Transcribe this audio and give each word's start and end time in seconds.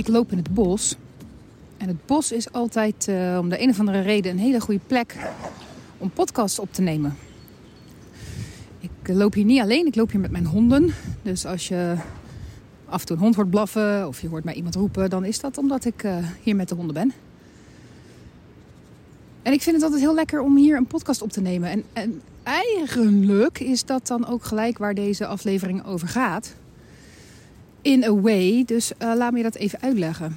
Ik 0.00 0.08
loop 0.08 0.32
in 0.32 0.38
het 0.38 0.54
bos. 0.54 0.96
En 1.76 1.88
het 1.88 2.06
bos 2.06 2.32
is 2.32 2.52
altijd 2.52 3.06
uh, 3.08 3.38
om 3.40 3.48
de 3.48 3.62
een 3.62 3.70
of 3.70 3.78
andere 3.78 4.00
reden 4.00 4.32
een 4.32 4.38
hele 4.38 4.60
goede 4.60 4.80
plek 4.86 5.16
om 5.98 6.10
podcasts 6.10 6.58
op 6.58 6.72
te 6.72 6.82
nemen. 6.82 7.16
Ik 8.78 8.90
loop 9.02 9.34
hier 9.34 9.44
niet 9.44 9.60
alleen, 9.60 9.86
ik 9.86 9.94
loop 9.94 10.10
hier 10.10 10.20
met 10.20 10.30
mijn 10.30 10.46
honden. 10.46 10.94
Dus 11.22 11.46
als 11.46 11.68
je 11.68 11.96
af 12.84 13.00
en 13.00 13.06
toe 13.06 13.16
een 13.16 13.22
hond 13.22 13.34
hoort 13.34 13.50
blaffen 13.50 14.08
of 14.08 14.20
je 14.20 14.28
hoort 14.28 14.44
mij 14.44 14.54
iemand 14.54 14.74
roepen, 14.74 15.10
dan 15.10 15.24
is 15.24 15.40
dat 15.40 15.58
omdat 15.58 15.84
ik 15.84 16.02
uh, 16.02 16.16
hier 16.42 16.56
met 16.56 16.68
de 16.68 16.74
honden 16.74 16.94
ben. 16.94 17.12
En 19.42 19.52
ik 19.52 19.62
vind 19.62 19.76
het 19.76 19.84
altijd 19.84 20.02
heel 20.02 20.14
lekker 20.14 20.40
om 20.40 20.56
hier 20.56 20.76
een 20.76 20.86
podcast 20.86 21.22
op 21.22 21.32
te 21.32 21.40
nemen. 21.40 21.70
En, 21.70 21.84
en 21.92 22.22
eigenlijk 22.42 23.58
is 23.58 23.84
dat 23.84 24.06
dan 24.06 24.26
ook 24.26 24.44
gelijk 24.44 24.78
waar 24.78 24.94
deze 24.94 25.26
aflevering 25.26 25.84
over 25.84 26.08
gaat. 26.08 26.54
In 27.82 28.04
a 28.04 28.14
way, 28.14 28.64
dus 28.66 28.92
uh, 28.98 29.12
laat 29.16 29.32
me 29.32 29.42
dat 29.42 29.54
even 29.54 29.80
uitleggen. 29.80 30.36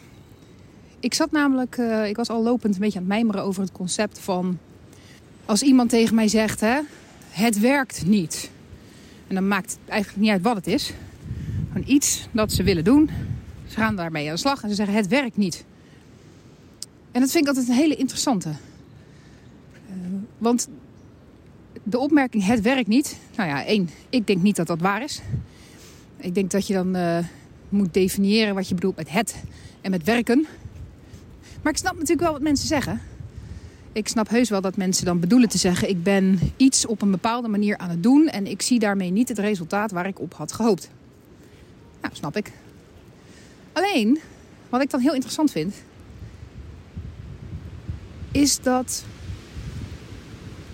Ik 0.99 1.13
zat 1.13 1.31
namelijk, 1.31 1.77
uh, 1.77 2.07
ik 2.07 2.15
was 2.15 2.29
al 2.29 2.43
lopend 2.43 2.73
een 2.73 2.81
beetje 2.81 2.99
aan 2.99 3.05
het 3.05 3.13
mijmeren 3.13 3.43
over 3.43 3.61
het 3.61 3.71
concept 3.71 4.19
van... 4.19 4.57
als 5.45 5.61
iemand 5.61 5.89
tegen 5.89 6.15
mij 6.15 6.27
zegt, 6.27 6.59
hè, 6.59 6.79
het 7.29 7.59
werkt 7.59 8.05
niet. 8.05 8.51
En 9.27 9.35
dan 9.35 9.47
maakt 9.47 9.71
het 9.71 9.89
eigenlijk 9.89 10.21
niet 10.21 10.31
uit 10.31 10.41
wat 10.41 10.55
het 10.55 10.67
is. 10.67 10.93
Gewoon 11.71 11.87
iets 11.87 12.27
dat 12.31 12.51
ze 12.51 12.63
willen 12.63 12.83
doen. 12.83 13.09
Ze 13.67 13.75
gaan 13.75 13.95
daarmee 13.95 14.27
aan 14.27 14.33
de 14.33 14.39
slag 14.39 14.63
en 14.63 14.69
ze 14.69 14.75
zeggen, 14.75 14.95
het 14.95 15.07
werkt 15.07 15.37
niet. 15.37 15.65
En 17.11 17.21
dat 17.21 17.31
vind 17.31 17.43
ik 17.43 17.49
altijd 17.49 17.67
een 17.67 17.75
hele 17.75 17.95
interessante. 17.95 18.49
Uh, 18.49 19.95
want 20.37 20.69
de 21.83 21.97
opmerking, 21.97 22.45
het 22.45 22.61
werkt 22.61 22.87
niet. 22.87 23.17
Nou 23.35 23.49
ja, 23.49 23.65
één, 23.65 23.89
ik 24.09 24.27
denk 24.27 24.41
niet 24.41 24.55
dat 24.55 24.67
dat 24.67 24.81
waar 24.81 25.03
is. 25.03 25.21
Ik 26.23 26.35
denk 26.35 26.51
dat 26.51 26.67
je 26.67 26.73
dan 26.73 26.95
uh, 26.95 27.17
moet 27.69 27.93
definiëren 27.93 28.55
wat 28.55 28.67
je 28.67 28.75
bedoelt 28.75 28.95
met 28.95 29.11
het 29.11 29.35
en 29.81 29.91
met 29.91 30.03
werken. 30.03 30.47
Maar 31.61 31.71
ik 31.71 31.77
snap 31.77 31.93
natuurlijk 31.93 32.21
wel 32.21 32.31
wat 32.31 32.41
mensen 32.41 32.67
zeggen. 32.67 33.01
Ik 33.91 34.07
snap 34.07 34.29
heus 34.29 34.49
wel 34.49 34.61
dat 34.61 34.77
mensen 34.77 35.05
dan 35.05 35.19
bedoelen 35.19 35.49
te 35.49 35.57
zeggen: 35.57 35.89
ik 35.89 36.03
ben 36.03 36.39
iets 36.57 36.85
op 36.85 37.01
een 37.01 37.11
bepaalde 37.11 37.47
manier 37.47 37.77
aan 37.77 37.89
het 37.89 38.03
doen 38.03 38.27
en 38.27 38.47
ik 38.47 38.61
zie 38.61 38.79
daarmee 38.79 39.09
niet 39.09 39.27
het 39.27 39.39
resultaat 39.39 39.91
waar 39.91 40.07
ik 40.07 40.19
op 40.19 40.33
had 40.33 40.51
gehoopt. 40.51 40.89
Nou, 42.01 42.15
snap 42.15 42.37
ik. 42.37 42.51
Alleen, 43.73 44.19
wat 44.69 44.81
ik 44.81 44.89
dan 44.89 44.99
heel 44.99 45.13
interessant 45.13 45.51
vind, 45.51 45.75
is 48.31 48.59
dat 48.59 49.03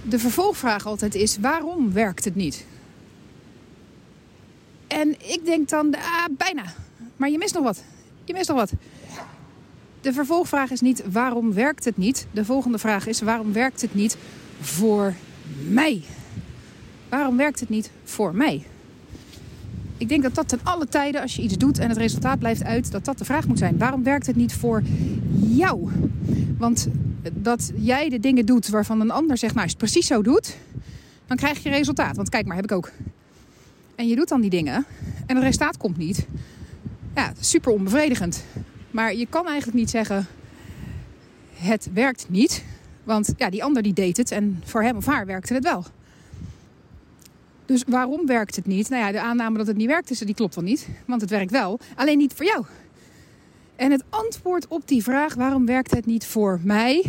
de 0.03 0.19
vervolgvraag 0.19 0.85
altijd 0.85 1.15
is: 1.15 1.37
waarom 1.37 1.93
werkt 1.93 2.25
het 2.25 2.35
niet? 2.35 2.65
En 4.99 5.15
ik 5.31 5.41
denk 5.45 5.69
dan, 5.69 5.95
ah, 5.95 6.25
bijna. 6.37 6.63
Maar 7.17 7.29
je 7.29 7.37
mist 7.37 7.53
nog 7.53 7.63
wat. 7.63 7.83
Je 8.23 8.33
mist 8.33 8.47
nog 8.47 8.57
wat. 8.57 8.71
De 10.01 10.13
vervolgvraag 10.13 10.71
is 10.71 10.81
niet 10.81 11.03
waarom 11.11 11.53
werkt 11.53 11.85
het 11.85 11.97
niet. 11.97 12.27
De 12.31 12.45
volgende 12.45 12.77
vraag 12.77 13.07
is 13.07 13.21
waarom 13.21 13.53
werkt 13.53 13.81
het 13.81 13.95
niet 13.95 14.17
voor 14.59 15.13
mij? 15.67 16.01
Waarom 17.09 17.37
werkt 17.37 17.59
het 17.59 17.69
niet 17.69 17.91
voor 18.03 18.35
mij? 18.35 18.63
Ik 19.97 20.09
denk 20.09 20.23
dat 20.23 20.35
dat 20.35 20.47
ten 20.47 20.59
alle 20.63 20.87
tijden, 20.87 21.21
als 21.21 21.35
je 21.35 21.41
iets 21.41 21.57
doet 21.57 21.79
en 21.79 21.89
het 21.89 21.97
resultaat 21.97 22.39
blijft 22.39 22.63
uit, 22.63 22.91
dat 22.91 23.05
dat 23.05 23.17
de 23.17 23.25
vraag 23.25 23.47
moet 23.47 23.57
zijn. 23.57 23.77
Waarom 23.77 24.03
werkt 24.03 24.27
het 24.27 24.35
niet 24.35 24.53
voor 24.53 24.83
jou? 25.47 25.89
Want 26.57 26.87
dat 27.33 27.71
jij 27.75 28.09
de 28.09 28.19
dingen 28.19 28.45
doet 28.45 28.69
waarvan 28.69 29.01
een 29.01 29.11
ander 29.11 29.37
zegt, 29.37 29.53
nou 29.53 29.65
als 29.65 29.73
je 29.73 29.77
het 29.77 29.91
precies 29.91 30.07
zo 30.07 30.21
doet, 30.21 30.57
dan 31.27 31.37
krijg 31.37 31.63
je 31.63 31.69
resultaat. 31.69 32.15
Want 32.15 32.29
kijk 32.29 32.45
maar, 32.45 32.55
heb 32.55 32.65
ik 32.65 32.71
ook. 32.71 32.91
En 33.99 34.07
je 34.07 34.15
doet 34.15 34.27
dan 34.27 34.41
die 34.41 34.49
dingen 34.49 34.85
en 35.25 35.35
het 35.35 35.43
resultaat 35.43 35.77
komt 35.77 35.97
niet. 35.97 36.25
Ja, 37.15 37.33
super 37.39 37.71
onbevredigend. 37.71 38.43
Maar 38.91 39.15
je 39.15 39.25
kan 39.25 39.47
eigenlijk 39.47 39.77
niet 39.77 39.89
zeggen, 39.89 40.27
het 41.53 41.89
werkt 41.93 42.25
niet. 42.29 42.63
Want 43.03 43.33
ja, 43.37 43.49
die 43.49 43.63
ander 43.63 43.83
die 43.83 43.93
deed 43.93 44.17
het 44.17 44.31
en 44.31 44.61
voor 44.65 44.83
hem 44.83 44.97
of 44.97 45.05
haar 45.05 45.25
werkte 45.25 45.53
het 45.53 45.63
wel. 45.63 45.85
Dus 47.65 47.83
waarom 47.87 48.25
werkt 48.25 48.55
het 48.55 48.65
niet? 48.65 48.89
Nou 48.89 49.03
ja, 49.03 49.11
de 49.11 49.21
aanname 49.21 49.57
dat 49.57 49.67
het 49.67 49.77
niet 49.77 49.87
werkt, 49.87 50.25
die 50.25 50.35
klopt 50.35 50.55
wel 50.55 50.63
niet. 50.63 50.87
Want 51.05 51.21
het 51.21 51.29
werkt 51.29 51.51
wel, 51.51 51.79
alleen 51.95 52.17
niet 52.17 52.33
voor 52.33 52.45
jou. 52.45 52.65
En 53.75 53.91
het 53.91 54.03
antwoord 54.09 54.67
op 54.67 54.87
die 54.87 55.03
vraag, 55.03 55.33
waarom 55.33 55.65
werkt 55.65 55.91
het 55.91 56.05
niet 56.05 56.25
voor 56.25 56.59
mij? 56.63 57.05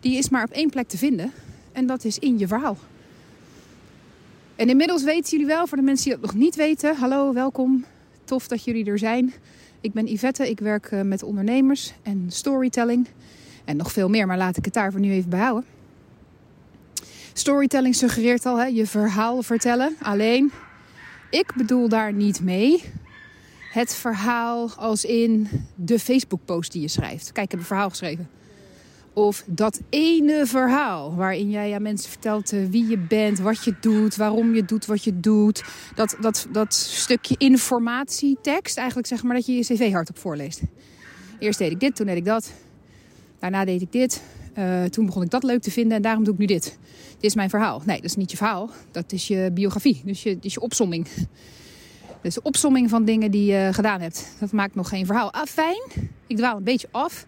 Die 0.00 0.18
is 0.18 0.28
maar 0.28 0.44
op 0.44 0.50
één 0.50 0.70
plek 0.70 0.88
te 0.88 0.98
vinden. 0.98 1.32
En 1.72 1.86
dat 1.86 2.04
is 2.04 2.18
in 2.18 2.38
je 2.38 2.46
verhaal. 2.46 2.76
En 4.62 4.68
inmiddels 4.68 5.02
weten 5.02 5.30
jullie 5.30 5.46
wel, 5.46 5.66
voor 5.66 5.76
de 5.76 5.82
mensen 5.82 6.04
die 6.04 6.20
dat 6.20 6.22
nog 6.22 6.40
niet 6.40 6.54
weten, 6.54 6.96
hallo, 6.96 7.32
welkom. 7.32 7.84
Tof 8.24 8.48
dat 8.48 8.64
jullie 8.64 8.84
er 8.84 8.98
zijn. 8.98 9.32
Ik 9.80 9.92
ben 9.92 10.06
Yvette, 10.06 10.50
ik 10.50 10.60
werk 10.60 10.86
eh, 10.86 11.00
met 11.00 11.22
ondernemers 11.22 11.92
en 12.02 12.26
storytelling. 12.28 13.06
En 13.64 13.76
nog 13.76 13.92
veel 13.92 14.08
meer, 14.08 14.26
maar 14.26 14.36
laat 14.36 14.56
ik 14.56 14.64
het 14.64 14.74
daar 14.74 14.90
voor 14.92 15.00
nu 15.00 15.12
even 15.12 15.30
bij 15.30 15.40
houden. 15.40 15.64
Storytelling 17.32 17.94
suggereert 17.94 18.46
al 18.46 18.58
hè, 18.58 18.64
je 18.64 18.86
verhaal 18.86 19.42
vertellen. 19.42 19.96
Alleen, 20.02 20.52
ik 21.30 21.52
bedoel 21.56 21.88
daar 21.88 22.12
niet 22.12 22.40
mee 22.40 22.82
het 23.72 23.94
verhaal 23.94 24.70
als 24.76 25.04
in 25.04 25.48
de 25.74 25.98
Facebook-post 25.98 26.72
die 26.72 26.82
je 26.82 26.88
schrijft. 26.88 27.32
Kijk, 27.32 27.44
ik 27.46 27.50
heb 27.50 27.60
een 27.60 27.66
verhaal 27.66 27.88
geschreven. 27.88 28.28
Of 29.14 29.44
dat 29.46 29.80
ene 29.88 30.46
verhaal 30.46 31.14
waarin 31.14 31.50
jij 31.50 31.74
aan 31.74 31.82
mensen 31.82 32.10
vertelt 32.10 32.52
eh, 32.52 32.60
wie 32.70 32.86
je 32.86 32.98
bent, 32.98 33.38
wat 33.38 33.64
je 33.64 33.74
doet, 33.80 34.16
waarom 34.16 34.54
je 34.54 34.64
doet 34.64 34.86
wat 34.86 35.04
je 35.04 35.20
doet. 35.20 35.64
Dat, 35.94 36.16
dat, 36.20 36.46
dat 36.52 36.74
stukje 36.74 37.34
informatietekst, 37.38 38.76
eigenlijk 38.76 39.08
zeg 39.08 39.22
maar 39.22 39.34
dat 39.34 39.46
je 39.46 39.52
je 39.52 39.62
cv 39.62 39.92
hardop 39.92 40.18
voorleest. 40.18 40.60
Eerst 41.38 41.58
deed 41.58 41.70
ik 41.70 41.80
dit, 41.80 41.96
toen 41.96 42.06
deed 42.06 42.16
ik 42.16 42.24
dat. 42.24 42.52
Daarna 43.38 43.64
deed 43.64 43.82
ik 43.82 43.92
dit. 43.92 44.22
Uh, 44.58 44.84
toen 44.84 45.06
begon 45.06 45.22
ik 45.22 45.30
dat 45.30 45.42
leuk 45.42 45.62
te 45.62 45.70
vinden 45.70 45.96
en 45.96 46.02
daarom 46.02 46.24
doe 46.24 46.32
ik 46.32 46.38
nu 46.38 46.46
dit. 46.46 46.78
Dit 47.12 47.30
is 47.30 47.34
mijn 47.34 47.50
verhaal. 47.50 47.82
Nee, 47.84 47.96
dat 47.96 48.04
is 48.04 48.16
niet 48.16 48.30
je 48.30 48.36
verhaal. 48.36 48.70
Dat 48.90 49.12
is 49.12 49.26
je 49.26 49.50
biografie. 49.54 50.02
Dus 50.04 50.22
je, 50.22 50.38
is 50.40 50.54
je 50.54 50.60
opsomming. 50.60 51.06
Dus 52.22 52.34
de 52.34 52.42
opsomming 52.42 52.90
van 52.90 53.04
dingen 53.04 53.30
die 53.30 53.52
je 53.52 53.68
gedaan 53.72 54.00
hebt. 54.00 54.28
Dat 54.40 54.52
maakt 54.52 54.74
nog 54.74 54.88
geen 54.88 55.06
verhaal. 55.06 55.32
Ah, 55.32 55.46
fijn. 55.46 55.82
Ik 56.26 56.36
dwaal 56.36 56.56
een 56.56 56.64
beetje 56.64 56.88
af. 56.90 57.26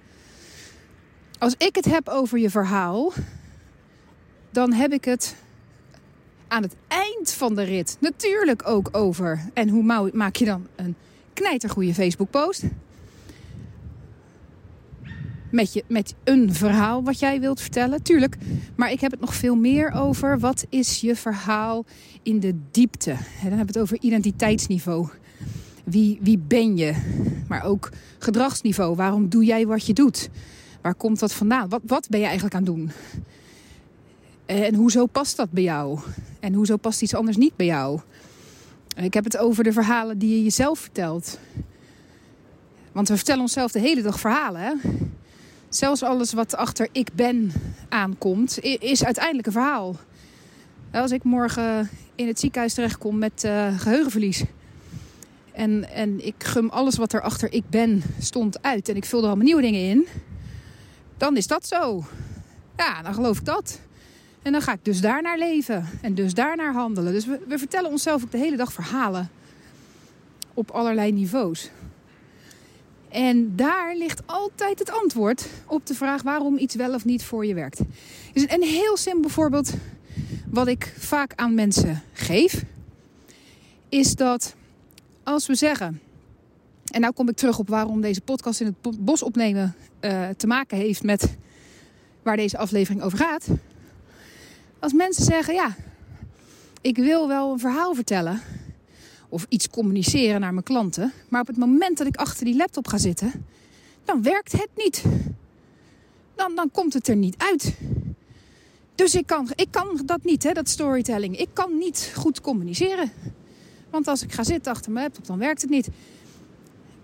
Als 1.45 1.55
ik 1.59 1.75
het 1.75 1.85
heb 1.85 2.09
over 2.09 2.39
je 2.39 2.51
verhaal, 2.51 3.13
dan 4.51 4.73
heb 4.73 4.93
ik 4.93 5.05
het 5.05 5.37
aan 6.49 6.63
het 6.63 6.77
eind 6.89 7.33
van 7.33 7.55
de 7.55 7.63
rit 7.63 7.97
natuurlijk 8.01 8.69
ook 8.69 8.89
over. 8.93 9.51
En 9.55 9.69
hoe 9.69 10.11
maak 10.13 10.37
je 10.37 10.45
dan 10.45 10.67
een 10.77 10.95
knijtergoede 11.33 11.95
Facebook-post? 11.95 12.65
Met, 15.51 15.73
je, 15.73 15.85
met 15.87 16.15
een 16.25 16.55
verhaal 16.55 17.03
wat 17.03 17.19
jij 17.19 17.41
wilt 17.41 17.61
vertellen, 17.61 18.03
tuurlijk. 18.03 18.37
Maar 18.77 18.91
ik 18.91 19.01
heb 19.01 19.11
het 19.11 19.21
nog 19.21 19.35
veel 19.35 19.57
meer 19.57 19.93
over 19.93 20.39
wat 20.39 20.67
is 20.69 21.01
je 21.01 21.17
verhaal 21.17 21.85
in 22.23 22.41
de 22.41 22.55
diepte. 22.71 23.11
En 23.11 23.49
dan 23.49 23.59
heb 23.59 23.69
ik 23.69 23.75
het 23.75 23.83
over 23.83 24.01
identiteitsniveau. 24.01 25.09
Wie, 25.85 26.19
wie 26.23 26.39
ben 26.39 26.77
je? 26.77 26.95
Maar 27.49 27.65
ook 27.65 27.91
gedragsniveau. 28.19 28.97
Waarom 28.97 29.29
doe 29.29 29.45
jij 29.45 29.67
wat 29.67 29.87
je 29.87 29.93
doet? 29.93 30.31
Waar 30.85 30.95
komt 30.95 31.19
dat 31.19 31.33
vandaan? 31.33 31.69
Wat, 31.69 31.81
wat 31.87 32.09
ben 32.09 32.21
je 32.21 32.27
eigenlijk 32.27 32.55
aan 32.55 32.63
het 32.63 32.75
doen? 32.75 32.91
En 34.47 34.75
hoezo 34.75 35.07
past 35.07 35.37
dat 35.37 35.51
bij 35.51 35.63
jou? 35.63 35.99
En 36.41 36.53
hoezo 36.53 36.77
past 36.77 37.03
iets 37.03 37.15
anders 37.15 37.37
niet 37.37 37.57
bij 37.57 37.67
jou? 37.67 38.01
Ik 38.97 39.15
heb 39.15 39.25
het 39.25 39.37
over 39.37 39.65
de 39.65 39.73
verhalen 39.73 40.19
die 40.19 40.37
je 40.37 40.43
jezelf 40.43 40.79
vertelt. 40.79 41.39
Want 42.93 43.09
we 43.09 43.17
vertellen 43.17 43.41
onszelf 43.41 43.73
de 43.73 43.79
hele 43.79 44.03
dag 44.03 44.21
verhalen. 44.21 44.61
Hè? 44.61 44.73
Zelfs 45.69 46.03
alles 46.03 46.33
wat 46.33 46.57
achter 46.57 46.89
ik 46.93 47.09
ben 47.15 47.53
aankomt, 47.89 48.61
is 48.61 49.05
uiteindelijk 49.05 49.47
een 49.47 49.53
verhaal. 49.53 49.97
Als 50.93 51.11
ik 51.11 51.23
morgen 51.23 51.91
in 52.15 52.27
het 52.27 52.41
ziekenhuis 52.41 52.75
terechtkom 52.75 53.19
met 53.19 53.45
uh, 53.45 53.79
geheugenverlies. 53.79 54.45
En, 55.53 55.91
en 55.91 56.27
ik 56.27 56.35
gum 56.39 56.69
alles 56.69 56.97
wat 56.97 57.13
er 57.13 57.23
achter 57.23 57.53
ik 57.53 57.65
ben 57.71 58.03
stond 58.19 58.63
uit. 58.63 58.89
En 58.89 58.97
ik 58.97 59.05
vul 59.05 59.21
er 59.21 59.27
allemaal 59.27 59.45
nieuwe 59.45 59.63
dingen 59.63 59.89
in 59.89 60.07
dan 61.17 61.37
is 61.37 61.47
dat 61.47 61.67
zo. 61.67 62.05
Ja, 62.77 63.03
dan 63.03 63.15
geloof 63.15 63.39
ik 63.39 63.45
dat. 63.45 63.81
En 64.43 64.53
dan 64.53 64.63
ga 64.63 64.73
ik 64.73 64.85
dus 64.85 65.01
daarnaar 65.01 65.39
leven 65.39 65.89
en 66.03 66.15
dus 66.15 66.35
daarnaar 66.35 66.73
handelen. 66.73 67.13
Dus 67.13 67.27
we, 67.27 67.41
we 67.49 67.59
vertellen 67.59 67.91
onszelf 67.91 68.23
ook 68.23 68.31
de 68.31 68.39
hele 68.39 68.57
dag 68.57 68.73
verhalen. 68.73 69.31
Op 70.55 70.71
allerlei 70.71 71.13
niveaus. 71.13 71.71
En 73.09 73.57
daar 73.57 73.97
ligt 73.97 74.23
altijd 74.27 74.79
het 74.79 74.91
antwoord 74.91 75.47
op 75.67 75.87
de 75.87 75.95
vraag 75.95 76.23
waarom 76.23 76.59
iets 76.59 76.75
wel 76.75 76.95
of 76.95 77.05
niet 77.05 77.25
voor 77.25 77.47
je 77.47 77.55
werkt. 77.55 77.81
Dus 78.33 78.45
een 78.49 78.63
heel 78.63 78.97
simpel 78.97 79.31
voorbeeld 79.31 79.73
wat 80.51 80.67
ik 80.67 80.95
vaak 80.99 81.33
aan 81.35 81.55
mensen 81.55 82.03
geef, 82.13 82.65
is 83.89 84.15
dat 84.15 84.55
als 85.23 85.47
we 85.47 85.55
zeggen: 85.55 86.01
en 86.95 87.01
nou 87.01 87.13
kom 87.13 87.29
ik 87.29 87.37
terug 87.37 87.59
op 87.59 87.69
waarom 87.69 88.01
deze 88.01 88.21
podcast 88.21 88.61
in 88.61 88.67
het 88.67 89.05
bos 89.05 89.23
opnemen 89.23 89.75
uh, 90.01 90.29
te 90.29 90.47
maken 90.47 90.77
heeft 90.79 91.03
met 91.03 91.37
waar 92.23 92.37
deze 92.37 92.59
aflevering 92.59 93.03
over 93.03 93.19
gaat. 93.19 93.47
Als 94.79 94.93
mensen 94.93 95.25
zeggen, 95.25 95.55
ja, 95.55 95.77
ik 96.81 96.97
wil 96.97 97.29
wel 97.29 97.53
een 97.53 97.59
verhaal 97.59 97.95
vertellen 97.95 98.41
of 99.29 99.47
iets 99.49 99.69
communiceren 99.69 100.41
naar 100.41 100.53
mijn 100.53 100.65
klanten, 100.65 101.13
maar 101.29 101.41
op 101.41 101.47
het 101.47 101.57
moment 101.57 101.99
dat 101.99 102.07
ik 102.07 102.17
achter 102.17 102.45
die 102.45 102.57
laptop 102.57 102.89
ga 102.89 102.99
zitten, 102.99 103.47
dan 104.05 104.23
werkt 104.23 104.53
het 104.53 104.71
niet. 104.77 105.03
Dan, 106.35 106.55
dan 106.55 106.71
komt 106.71 106.93
het 106.93 107.09
er 107.09 107.17
niet 107.17 107.35
uit. 107.39 107.77
Dus 108.95 109.15
ik 109.15 109.27
kan, 109.27 109.49
ik 109.55 109.69
kan 109.71 110.01
dat 110.05 110.25
niet, 110.25 110.43
hè, 110.43 110.53
dat 110.53 110.69
storytelling. 110.69 111.39
Ik 111.39 111.49
kan 111.53 111.79
niet 111.79 112.13
goed 112.17 112.41
communiceren. 112.41 113.13
Want 113.91 114.09
als 114.09 114.23
ik 114.23 114.33
ga 114.33 114.45
zitten 114.45 114.73
achter 114.73 114.93
mijn 114.93 115.05
laptop, 115.05 115.27
dan 115.27 115.39
werkt 115.39 115.61
het 115.61 115.71
niet. 115.71 115.89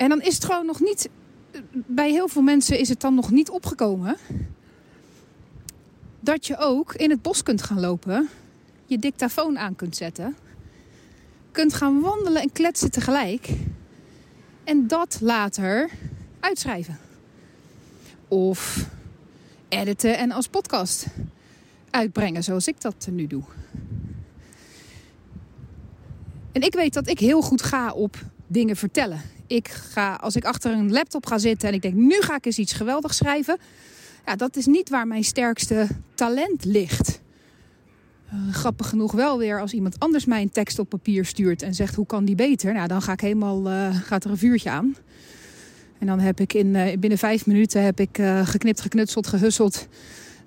En 0.01 0.09
dan 0.09 0.23
is 0.23 0.35
het 0.35 0.45
gewoon 0.45 0.67
nog 0.67 0.81
niet. 0.81 1.09
Bij 1.73 2.11
heel 2.11 2.29
veel 2.29 2.43
mensen 2.43 2.79
is 2.79 2.89
het 2.89 3.01
dan 3.01 3.15
nog 3.15 3.31
niet 3.31 3.51
opgekomen. 3.51 4.17
Dat 6.21 6.47
je 6.47 6.57
ook 6.59 6.95
in 6.95 7.11
het 7.11 7.23
bos 7.23 7.43
kunt 7.43 7.63
gaan 7.63 7.81
lopen. 7.81 8.29
Je 8.87 8.99
dictafoon 8.99 9.59
aan 9.59 9.77
kunt 9.77 9.97
zetten. 9.97 10.37
Kunt 11.53 11.75
gaan 11.75 12.01
wandelen 12.01 12.43
en 12.43 12.53
kletsen 12.53 12.91
tegelijk. 12.91 13.49
En 14.65 14.87
dat 14.87 15.19
later 15.21 15.91
uitschrijven. 16.41 16.99
Of 18.29 18.87
editen 19.69 20.19
en 20.19 20.31
als 20.31 20.47
podcast 20.47 21.07
uitbrengen 21.91 22.43
zoals 22.43 22.67
ik 22.67 22.81
dat 22.81 23.09
nu 23.11 23.27
doe. 23.27 23.43
En 26.53 26.63
ik 26.63 26.75
weet 26.75 26.95
dat 26.95 27.09
ik 27.09 27.19
heel 27.19 27.43
goed 27.43 27.63
ga 27.63 27.93
op 27.93 28.17
dingen 28.47 28.77
vertellen. 28.77 29.39
Ik 29.51 29.69
ga, 29.69 30.15
als 30.15 30.37
ik 30.37 30.45
achter 30.45 30.73
een 30.73 30.93
laptop 30.93 31.27
ga 31.27 31.39
zitten 31.39 31.69
en 31.69 31.75
ik 31.75 31.83
denk, 31.83 31.95
nu 31.95 32.21
ga 32.21 32.37
ik 32.37 32.47
eens 32.47 32.59
iets 32.59 32.73
geweldigs 32.73 33.17
schrijven. 33.17 33.59
Ja, 34.27 34.37
dat 34.37 34.57
is 34.57 34.67
niet 34.67 34.89
waar 34.89 35.07
mijn 35.07 35.25
sterkste 35.25 35.87
talent 36.15 36.65
ligt. 36.65 37.21
Uh, 38.35 38.55
grappig 38.55 38.89
genoeg 38.89 39.13
wel 39.13 39.39
weer 39.39 39.61
als 39.61 39.73
iemand 39.73 39.99
anders 39.99 40.25
mij 40.25 40.43
een 40.43 40.51
tekst 40.51 40.79
op 40.79 40.89
papier 40.89 41.25
stuurt 41.25 41.63
en 41.63 41.75
zegt 41.75 41.95
hoe 41.95 42.07
kan 42.07 42.25
die 42.25 42.35
beter. 42.35 42.73
Nou, 42.73 42.89
dan 42.89 43.03
ga 43.03 43.13
ik 43.13 43.21
helemaal, 43.21 43.71
uh, 43.71 43.97
gaat 43.97 44.25
er 44.25 44.31
een 44.31 44.39
vuurtje 44.39 44.71
aan. 44.71 44.97
En 45.99 46.07
dan 46.07 46.19
heb 46.21 46.41
ik 46.41 46.53
in, 46.53 46.75
uh, 46.75 46.99
binnen 46.99 47.19
vijf 47.19 47.47
minuten 47.47 47.83
heb 47.83 48.01
ik 48.01 48.23
geknipt, 48.45 48.81
geknutseld, 48.81 49.27
gehusseld, 49.27 49.89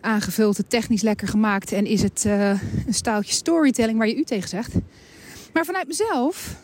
aangevuld, 0.02 0.58
het 0.58 0.70
technisch 0.70 1.02
lekker 1.02 1.28
gemaakt. 1.28 1.72
En 1.72 1.86
is 1.86 2.02
het 2.02 2.24
een 2.26 2.94
staaltje 2.94 3.34
storytelling 3.34 3.98
waar 3.98 4.08
je 4.08 4.18
u 4.18 4.24
tegen 4.24 4.50
zegt. 4.50 4.74
Maar 5.54 5.66
vanuit 5.66 5.88
mezelf 5.88 6.56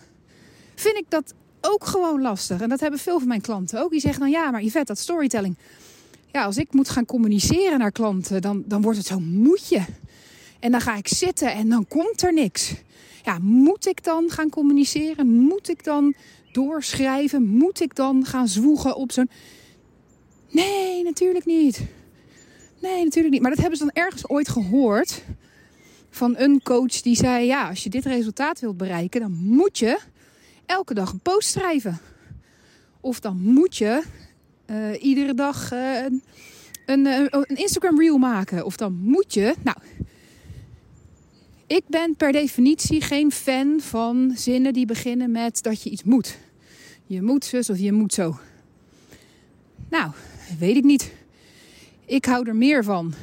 vind 0.75 0.95
ik 0.95 1.05
dat 1.09 1.33
ook 1.61 1.85
gewoon 1.85 2.21
lastig. 2.21 2.61
En 2.61 2.69
dat 2.69 2.79
hebben 2.79 2.99
veel 2.99 3.19
van 3.19 3.27
mijn 3.27 3.41
klanten 3.41 3.81
ook. 3.81 3.91
Die 3.91 3.99
zeggen 3.99 4.19
dan 4.19 4.29
ja, 4.29 4.51
maar 4.51 4.63
Yvette, 4.63 4.85
dat 4.85 4.97
storytelling. 4.97 5.55
Ja, 6.31 6.43
als 6.43 6.57
ik 6.57 6.73
moet 6.73 6.89
gaan 6.89 7.05
communiceren 7.05 7.79
naar 7.79 7.91
klanten, 7.91 8.41
dan, 8.41 8.63
dan 8.65 8.81
wordt 8.81 8.97
het 8.97 9.07
zo 9.07 9.19
moetje. 9.19 9.85
En 10.59 10.71
dan 10.71 10.81
ga 10.81 10.95
ik 10.95 11.07
zitten 11.07 11.53
en 11.53 11.69
dan 11.69 11.87
komt 11.87 12.21
er 12.23 12.33
niks. 12.33 12.73
Ja, 13.23 13.37
moet 13.41 13.87
ik 13.87 14.03
dan 14.03 14.29
gaan 14.29 14.49
communiceren? 14.49 15.27
Moet 15.27 15.69
ik 15.69 15.83
dan 15.83 16.13
doorschrijven? 16.51 17.47
Moet 17.47 17.81
ik 17.81 17.95
dan 17.95 18.25
gaan 18.25 18.47
zwoegen 18.47 18.95
op 18.95 19.11
zo'n. 19.11 19.29
Nee, 20.51 21.03
natuurlijk 21.03 21.45
niet. 21.45 21.81
Nee, 22.81 23.03
natuurlijk 23.03 23.33
niet. 23.33 23.41
Maar 23.41 23.51
dat 23.51 23.59
hebben 23.59 23.77
ze 23.77 23.85
dan 23.85 24.03
ergens 24.03 24.29
ooit 24.29 24.49
gehoord 24.49 25.23
van 26.09 26.37
een 26.37 26.61
coach 26.63 27.01
die 27.01 27.15
zei: 27.15 27.45
Ja, 27.45 27.69
als 27.69 27.83
je 27.83 27.89
dit 27.89 28.05
resultaat 28.05 28.59
wilt 28.59 28.77
bereiken, 28.77 29.21
dan 29.21 29.31
moet 29.31 29.77
je 29.77 29.99
elke 30.69 30.93
dag 30.93 31.11
een 31.11 31.19
post 31.19 31.49
schrijven. 31.49 31.99
Of 33.01 33.19
dan 33.19 33.37
moet 33.37 33.77
je 33.77 34.03
uh, 34.67 35.03
iedere 35.03 35.33
dag 35.33 35.73
uh, 35.73 36.03
een, 36.03 36.21
een, 36.85 37.27
een, 37.29 37.55
Instagram 37.55 37.99
reel 37.99 38.17
maken. 38.17 38.65
Of 38.65 38.77
dan 38.77 38.93
moet 38.93 39.33
je. 39.33 39.55
Nou, 39.63 39.77
ik 41.67 41.83
ben 41.87 42.15
per 42.15 42.31
definitie 42.31 43.01
geen 43.01 43.31
fan 43.31 43.79
van 43.81 44.31
zinnen 44.35 44.73
die 44.73 44.85
beginnen 44.85 45.31
met 45.31 45.63
dat 45.63 45.83
je 45.83 45.89
iets 45.89 46.03
moet. 46.03 46.37
Je 47.05 47.21
moet 47.21 47.45
zus 47.45 47.69
of 47.69 47.77
je 47.77 47.91
moet 47.91 48.13
zo. 48.13 48.39
Nou, 49.89 50.11
weet 50.59 50.75
ik 50.75 50.83
niet. 50.83 51.11
Ik 52.05 52.25
hou 52.25 52.47
er 52.47 52.55
meer 52.55 52.83
van 52.83 53.13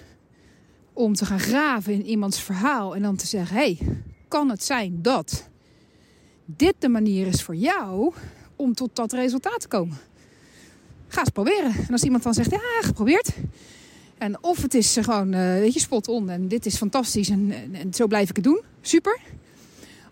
om 0.92 1.14
te 1.14 1.24
gaan 1.24 1.40
graven 1.40 1.92
in 1.92 2.06
iemands 2.06 2.40
verhaal 2.40 2.94
en 2.94 3.02
dan 3.02 3.16
te 3.16 3.26
zeggen: 3.26 3.56
hey, 3.56 3.78
kan 4.28 4.50
het 4.50 4.64
zijn 4.64 5.02
dat 5.02 5.48
dit 6.46 6.74
de 6.78 6.88
manier 6.88 7.26
is 7.26 7.42
voor 7.42 7.54
jou 7.54 8.12
om 8.56 8.74
tot 8.74 8.96
dat 8.96 9.12
resultaat 9.12 9.60
te 9.60 9.68
komen? 9.68 9.96
Ga 11.08 11.20
eens 11.20 11.30
proberen. 11.30 11.72
En 11.86 11.92
als 11.92 12.02
iemand 12.02 12.22
dan 12.22 12.34
zegt: 12.34 12.50
ja, 12.50 12.60
geprobeerd. 12.80 13.28
En 14.18 14.42
of 14.42 14.62
het 14.62 14.74
is 14.74 14.96
gewoon, 15.00 15.34
uh, 15.34 15.40
weet 15.40 15.72
je, 15.72 15.80
spot 15.80 16.08
on 16.08 16.30
en 16.30 16.48
dit 16.48 16.66
is 16.66 16.76
fantastisch 16.76 17.28
en, 17.28 17.52
en, 17.72 17.94
zo 17.94 18.06
blijf 18.06 18.28
ik 18.30 18.36
het 18.36 18.44
doen. 18.44 18.60
Super. 18.80 19.20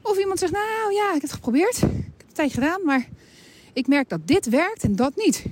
Of 0.03 0.19
iemand 0.19 0.39
zegt: 0.39 0.53
nou 0.53 0.93
ja, 0.93 1.07
ik 1.07 1.13
heb 1.13 1.23
het 1.23 1.33
geprobeerd. 1.33 1.77
Ik 1.77 1.81
heb 1.81 1.91
het 2.17 2.27
een 2.27 2.33
tijdje 2.33 2.61
gedaan, 2.61 2.85
maar 2.85 3.09
ik 3.73 3.87
merk 3.87 4.09
dat 4.09 4.21
dit 4.25 4.49
werkt 4.49 4.85
en 4.85 4.97
dat 4.97 5.17
niet. 5.17 5.45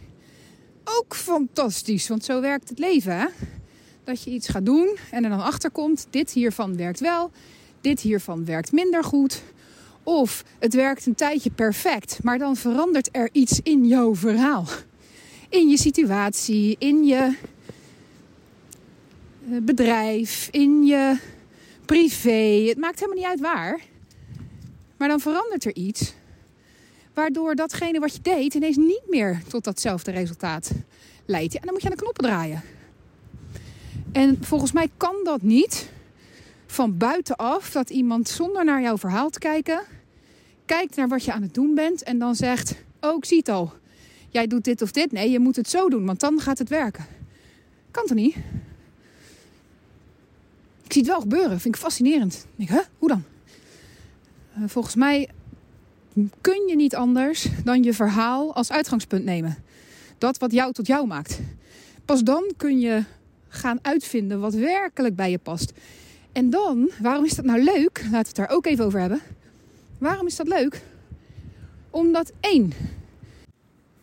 Ook 0.84 1.14
fantastisch, 1.14 2.08
want 2.08 2.24
zo 2.24 2.40
werkt 2.40 2.68
het 2.68 2.78
leven. 2.78 3.18
Hè? 3.18 3.26
dat 4.04 4.22
je 4.22 4.30
iets 4.30 4.48
gaat 4.48 4.66
doen 4.66 4.96
en 5.10 5.24
er 5.24 5.30
dan 5.30 5.42
achter 5.42 5.70
komt: 5.70 6.06
dit 6.10 6.32
hiervan 6.32 6.76
werkt 6.76 7.00
wel, 7.00 7.30
dit 7.80 8.00
hiervan 8.00 8.44
werkt 8.44 8.72
minder 8.72 9.04
goed. 9.04 9.42
Of 10.02 10.44
het 10.58 10.74
werkt 10.74 11.06
een 11.06 11.14
tijdje 11.14 11.50
perfect, 11.50 12.18
maar 12.22 12.38
dan 12.38 12.56
verandert 12.56 13.08
er 13.12 13.28
iets 13.32 13.60
in 13.62 13.86
jouw 13.86 14.14
verhaal. 14.14 14.66
In 15.48 15.68
je 15.68 15.78
situatie, 15.78 16.76
in 16.78 17.04
je 17.04 17.36
eh, 19.50 19.56
bedrijf, 19.62 20.48
in 20.50 20.84
je 20.84 21.18
privé. 21.84 22.64
Het 22.68 22.78
maakt 22.78 23.00
helemaal 23.00 23.18
niet 23.18 23.30
uit 23.30 23.40
waar. 23.40 23.80
Maar 24.96 25.08
dan 25.08 25.20
verandert 25.20 25.64
er 25.64 25.74
iets. 25.74 26.14
Waardoor 27.14 27.54
datgene 27.54 28.00
wat 28.00 28.14
je 28.14 28.20
deed 28.22 28.54
ineens 28.54 28.76
niet 28.76 29.02
meer 29.08 29.42
tot 29.48 29.64
datzelfde 29.64 30.10
resultaat 30.10 30.70
leidt. 31.26 31.54
en 31.54 31.60
dan 31.62 31.72
moet 31.72 31.82
je 31.82 31.88
aan 31.88 31.94
de 31.94 32.02
knoppen 32.02 32.24
draaien. 32.24 32.62
En 34.12 34.38
volgens 34.40 34.72
mij 34.72 34.88
kan 34.96 35.14
dat 35.24 35.42
niet 35.42 35.88
van 36.72 36.96
buitenaf 36.96 37.70
dat 37.70 37.90
iemand 37.90 38.28
zonder 38.28 38.64
naar 38.64 38.82
jouw 38.82 38.98
verhaal 38.98 39.30
te 39.30 39.38
kijken, 39.38 39.82
kijkt 40.64 40.96
naar 40.96 41.08
wat 41.08 41.24
je 41.24 41.32
aan 41.32 41.42
het 41.42 41.54
doen 41.54 41.74
bent 41.74 42.02
en 42.02 42.18
dan 42.18 42.34
zegt: 42.34 42.74
Oh, 43.00 43.16
ik 43.16 43.24
zie 43.24 43.38
het 43.38 43.48
al. 43.48 43.72
Jij 44.28 44.46
doet 44.46 44.64
dit 44.64 44.82
of 44.82 44.90
dit. 44.90 45.12
Nee, 45.12 45.30
je 45.30 45.38
moet 45.38 45.56
het 45.56 45.68
zo 45.68 45.88
doen, 45.88 46.06
want 46.06 46.20
dan 46.20 46.40
gaat 46.40 46.58
het 46.58 46.68
werken. 46.68 47.06
Kan 47.90 48.06
toch 48.06 48.16
niet? 48.16 48.36
Ik 50.82 50.92
zie 50.92 51.02
het 51.02 51.10
wel 51.10 51.20
gebeuren. 51.20 51.60
Vind 51.60 51.74
ik 51.74 51.80
fascinerend. 51.80 52.46
Ik, 52.56 52.68
huh? 52.68 52.80
Hoe 52.98 53.08
dan? 53.08 53.24
Uh, 54.58 54.64
volgens 54.66 54.94
mij 54.94 55.28
kun 56.40 56.68
je 56.68 56.76
niet 56.76 56.94
anders 56.94 57.48
dan 57.64 57.82
je 57.82 57.94
verhaal 57.94 58.54
als 58.54 58.70
uitgangspunt 58.70 59.24
nemen. 59.24 59.56
Dat 60.18 60.38
wat 60.38 60.52
jou 60.52 60.72
tot 60.72 60.86
jou 60.86 61.06
maakt. 61.06 61.40
Pas 62.04 62.22
dan 62.22 62.52
kun 62.56 62.80
je 62.80 63.04
gaan 63.48 63.78
uitvinden 63.82 64.40
wat 64.40 64.54
werkelijk 64.54 65.16
bij 65.16 65.30
je 65.30 65.38
past. 65.38 65.72
En 66.32 66.50
dan, 66.50 66.90
waarom 67.00 67.24
is 67.24 67.34
dat 67.34 67.44
nou 67.44 67.62
leuk? 67.62 67.98
Laten 67.98 68.10
we 68.10 68.16
het 68.16 68.34
daar 68.34 68.50
ook 68.50 68.66
even 68.66 68.84
over 68.84 69.00
hebben. 69.00 69.20
Waarom 69.98 70.26
is 70.26 70.36
dat 70.36 70.48
leuk? 70.48 70.82
Omdat 71.90 72.32
één, 72.40 72.72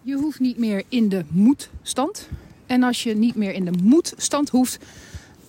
je 0.02 0.16
hoeft 0.16 0.40
niet 0.40 0.58
meer 0.58 0.84
in 0.90 1.10
de 1.10 1.26
moedstand. 1.30 2.28
En 2.66 2.84
als 2.84 3.04
je 3.04 3.16
niet 3.16 3.36
meer 3.36 3.54
in 3.54 3.66
de 3.66 3.80
moedstand 3.84 4.50
hoeft, 4.50 4.78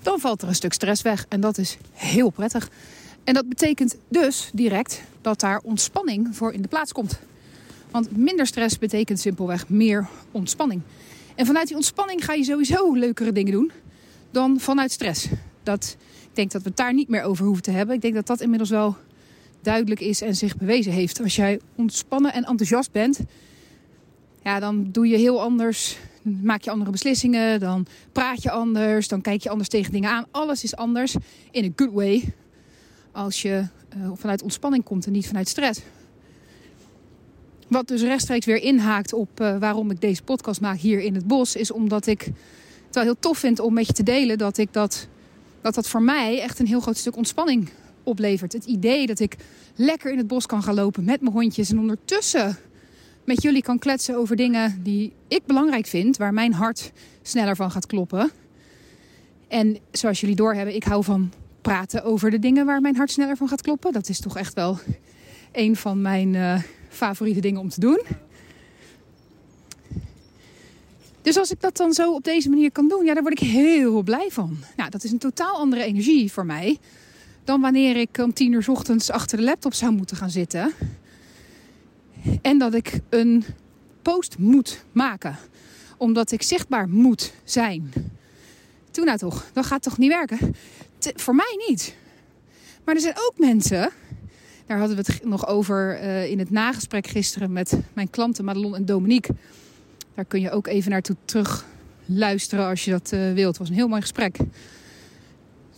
dan 0.02 0.20
valt 0.20 0.42
er 0.42 0.49
een 0.49 0.54
stuk 0.54 0.72
stress 0.72 1.02
weg. 1.02 1.26
En 1.28 1.40
dat 1.40 1.58
is 1.58 1.76
heel 1.92 2.30
prettig. 2.30 2.70
En 3.25 3.34
dat 3.34 3.49
betekent 3.49 3.96
dus 4.08 4.50
direct 4.52 5.02
dat 5.20 5.40
daar 5.40 5.60
ontspanning 5.64 6.37
voor 6.37 6.52
in 6.52 6.62
de 6.62 6.68
plaats 6.68 6.92
komt. 6.92 7.20
Want 7.90 8.16
minder 8.16 8.46
stress 8.46 8.78
betekent 8.78 9.20
simpelweg 9.20 9.68
meer 9.68 10.08
ontspanning. 10.30 10.82
En 11.34 11.46
vanuit 11.46 11.66
die 11.66 11.76
ontspanning 11.76 12.25
ga 12.25 12.32
je 12.32 12.44
sowieso 12.44 12.94
leukere 12.94 13.32
dingen 13.32 13.52
doen 13.52 13.72
dan 14.30 14.60
vanuit 14.60 14.92
stress. 14.92 15.28
Dat, 15.62 15.96
denk 16.40 16.52
dat 16.52 16.62
we 16.62 16.68
het 16.68 16.76
daar 16.76 16.94
niet 16.94 17.09
meer 17.09 17.23
over 17.23 17.44
hoeven 17.44 17.62
te 17.62 17.70
hebben. 17.70 17.94
Ik 17.94 18.00
denk 18.00 18.14
dat 18.14 18.26
dat 18.26 18.40
inmiddels 18.40 18.70
wel 18.70 18.97
duidelijk 19.62 20.00
is 20.00 20.20
en 20.20 20.37
zich 20.37 20.56
bewezen 20.56 20.92
heeft. 20.92 21.23
Als 21.23 21.37
jij 21.37 21.61
ontspannen 21.75 22.32
en 22.32 22.44
enthousiast 22.44 22.92
bent, 22.92 23.20
ja, 24.42 24.61
dan 24.61 24.88
doe 24.90 25.09
je 25.09 25.16
heel 25.16 25.42
anders. 25.42 25.99
maak 26.23 26.62
je 26.62 26.70
andere 26.70 26.90
beslissingen, 26.90 27.61
dan 27.61 27.87
praat 28.12 28.42
je 28.42 28.50
anders, 28.50 29.09
dan 29.09 29.20
kijk 29.20 29.42
je 29.42 29.50
anders 29.50 29.68
tegen 29.68 29.92
dingen 29.92 30.11
aan. 30.11 30.26
Alles 30.30 30.64
is 30.64 30.76
anders 30.76 31.16
in 31.50 31.64
a 31.64 31.73
good 31.76 31.92
way. 31.92 32.35
Als 33.12 33.42
je 33.42 33.64
uh, 33.97 34.11
vanuit 34.14 34.42
ontspanning 34.42 34.85
komt 34.85 35.06
en 35.06 35.12
niet 35.12 35.26
vanuit 35.26 35.49
stress. 35.49 35.80
Wat 37.68 37.88
dus 37.88 38.02
rechtstreeks 38.02 38.47
weer 38.47 38.62
inhaakt 38.62 39.12
op 39.12 39.40
uh, 39.40 39.59
waarom 39.59 39.90
ik 39.90 40.00
deze 40.00 40.23
podcast 40.23 40.61
maak 40.61 40.78
hier 40.78 41.00
in 41.00 41.14
het 41.14 41.26
bos, 41.26 41.56
is 41.56 41.70
omdat 41.70 42.06
ik 42.06 42.20
het 42.87 42.94
wel 42.94 43.04
heel 43.04 43.18
tof 43.18 43.38
vind 43.38 43.61
om 43.61 43.75
met 43.75 43.87
je 43.87 43.92
te 43.92 44.02
delen 44.02 44.38
dat 44.38 44.59
ik 44.59 44.73
dat, 44.73 45.09
dat 45.61 45.75
dat 45.75 45.88
voor 45.88 46.02
mij 46.02 46.40
echt 46.40 46.59
een 46.59 46.67
heel 46.67 46.81
groot 46.81 46.97
stuk 46.97 47.17
ontspanning 47.17 47.69
oplevert. 48.02 48.52
Het 48.52 48.64
idee 48.64 49.07
dat 49.07 49.19
ik 49.21 49.37
lekker 49.75 50.12
in 50.12 50.19
het 50.19 50.26
bos 50.26 50.47
kan 50.47 50.62
gaan 50.62 50.75
lopen 50.75 51.05
met 51.05 51.21
mijn 51.21 51.33
hondjes 51.33 51.71
en 51.71 51.79
ondertussen 51.79 52.57
met 53.25 53.43
jullie 53.43 53.62
kan 53.62 53.79
kletsen 53.79 54.17
over 54.17 54.37
dingen 54.37 54.83
die 54.83 55.12
ik 55.29 55.47
belangrijk 55.47 55.87
vind, 55.87 56.17
waar 56.17 56.33
mijn 56.33 56.52
hart 56.52 56.93
sneller 57.23 57.57
van 57.57 57.71
gaat 57.71 57.87
kloppen. 57.87 58.31
En 59.49 59.79
zoals 59.93 60.21
jullie 60.21 60.37
doorhebben, 60.37 60.75
ik 60.75 60.85
hou 60.85 61.05
van 61.05 61.33
praten 61.61 62.05
over 62.05 62.31
de 62.31 62.38
dingen 62.38 62.67
waar 62.67 62.81
mijn 62.81 62.97
hart 62.97 63.11
sneller 63.11 63.37
van 63.37 63.49
gaat 63.49 63.62
kloppen. 63.62 63.93
Dat 63.93 64.09
is 64.09 64.21
toch 64.21 64.37
echt 64.37 64.55
wel 64.55 64.79
een 65.52 65.76
van 65.76 66.00
mijn 66.00 66.35
uh, 66.35 66.62
favoriete 66.88 67.40
dingen 67.40 67.61
om 67.61 67.69
te 67.69 67.81
doen. 67.81 68.00
Dus 71.23 71.37
als 71.37 71.50
ik 71.50 71.61
dat 71.61 71.77
dan 71.77 71.93
zo 71.93 72.15
op 72.15 72.25
deze 72.25 72.49
manier 72.49 72.73
kan 72.73 72.89
doen, 72.89 73.05
ja, 73.05 73.15
daar 73.15 73.23
word 73.23 73.41
ik 73.41 73.49
heel 73.49 74.03
blij 74.03 74.29
van. 74.31 74.57
Nou, 74.77 74.91
dat 74.91 75.05
is 75.05 75.11
een 75.11 75.19
totaal 75.19 75.57
andere 75.57 75.83
energie 75.83 76.33
voor 76.33 76.47
mij 76.47 76.79
dan 77.45 77.61
wanneer 77.61 77.97
ik 77.97 78.19
om 78.19 78.33
tien 78.33 78.53
uur 78.53 78.71
ochtends 78.71 79.11
achter 79.11 79.39
de 79.39 79.45
laptop 79.45 79.75
zou 79.75 79.93
moeten 79.93 80.17
gaan 80.17 80.31
zitten. 80.31 80.73
En 82.43 82.59
dat 82.59 82.75
ik 82.75 83.00
een 83.09 83.45
post 84.03 84.39
moet 84.39 84.85
maken. 84.93 85.37
Omdat 85.97 86.33
ik 86.33 86.43
zichtbaar 86.43 86.89
moet 86.89 87.33
zijn. 87.45 87.93
Toen 88.91 89.05
nou 89.05 89.19
toch, 89.19 89.50
dat 89.53 89.67
gaat 89.67 89.83
toch 89.83 89.99
niet 89.99 90.11
werken? 90.11 90.55
voor 91.15 91.35
mij 91.35 91.65
niet. 91.69 91.95
Maar 92.85 92.95
er 92.95 93.00
zijn 93.00 93.17
ook 93.17 93.33
mensen, 93.37 93.91
daar 94.67 94.79
hadden 94.79 94.97
we 94.97 95.03
het 95.07 95.25
nog 95.25 95.47
over 95.47 96.03
uh, 96.03 96.31
in 96.31 96.39
het 96.39 96.50
nagesprek 96.50 97.07
gisteren 97.07 97.53
met 97.53 97.79
mijn 97.93 98.11
klanten 98.11 98.45
Madelon 98.45 98.75
en 98.75 98.85
Dominique. 98.85 99.35
Daar 100.21 100.29
kun 100.29 100.41
je 100.41 100.50
ook 100.50 100.67
even 100.67 100.91
naartoe 100.91 101.17
terug 101.25 101.67
luisteren 102.07 102.67
als 102.67 102.85
je 102.85 102.91
dat 102.91 103.12
uh, 103.12 103.33
wilt. 103.33 103.49
Het 103.49 103.59
was 103.59 103.69
een 103.69 103.75
heel 103.75 103.89
mooi 103.89 104.00
gesprek. 104.00 104.37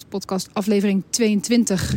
Podcast 0.08 0.48
aflevering 0.52 1.02
22. 1.10 1.94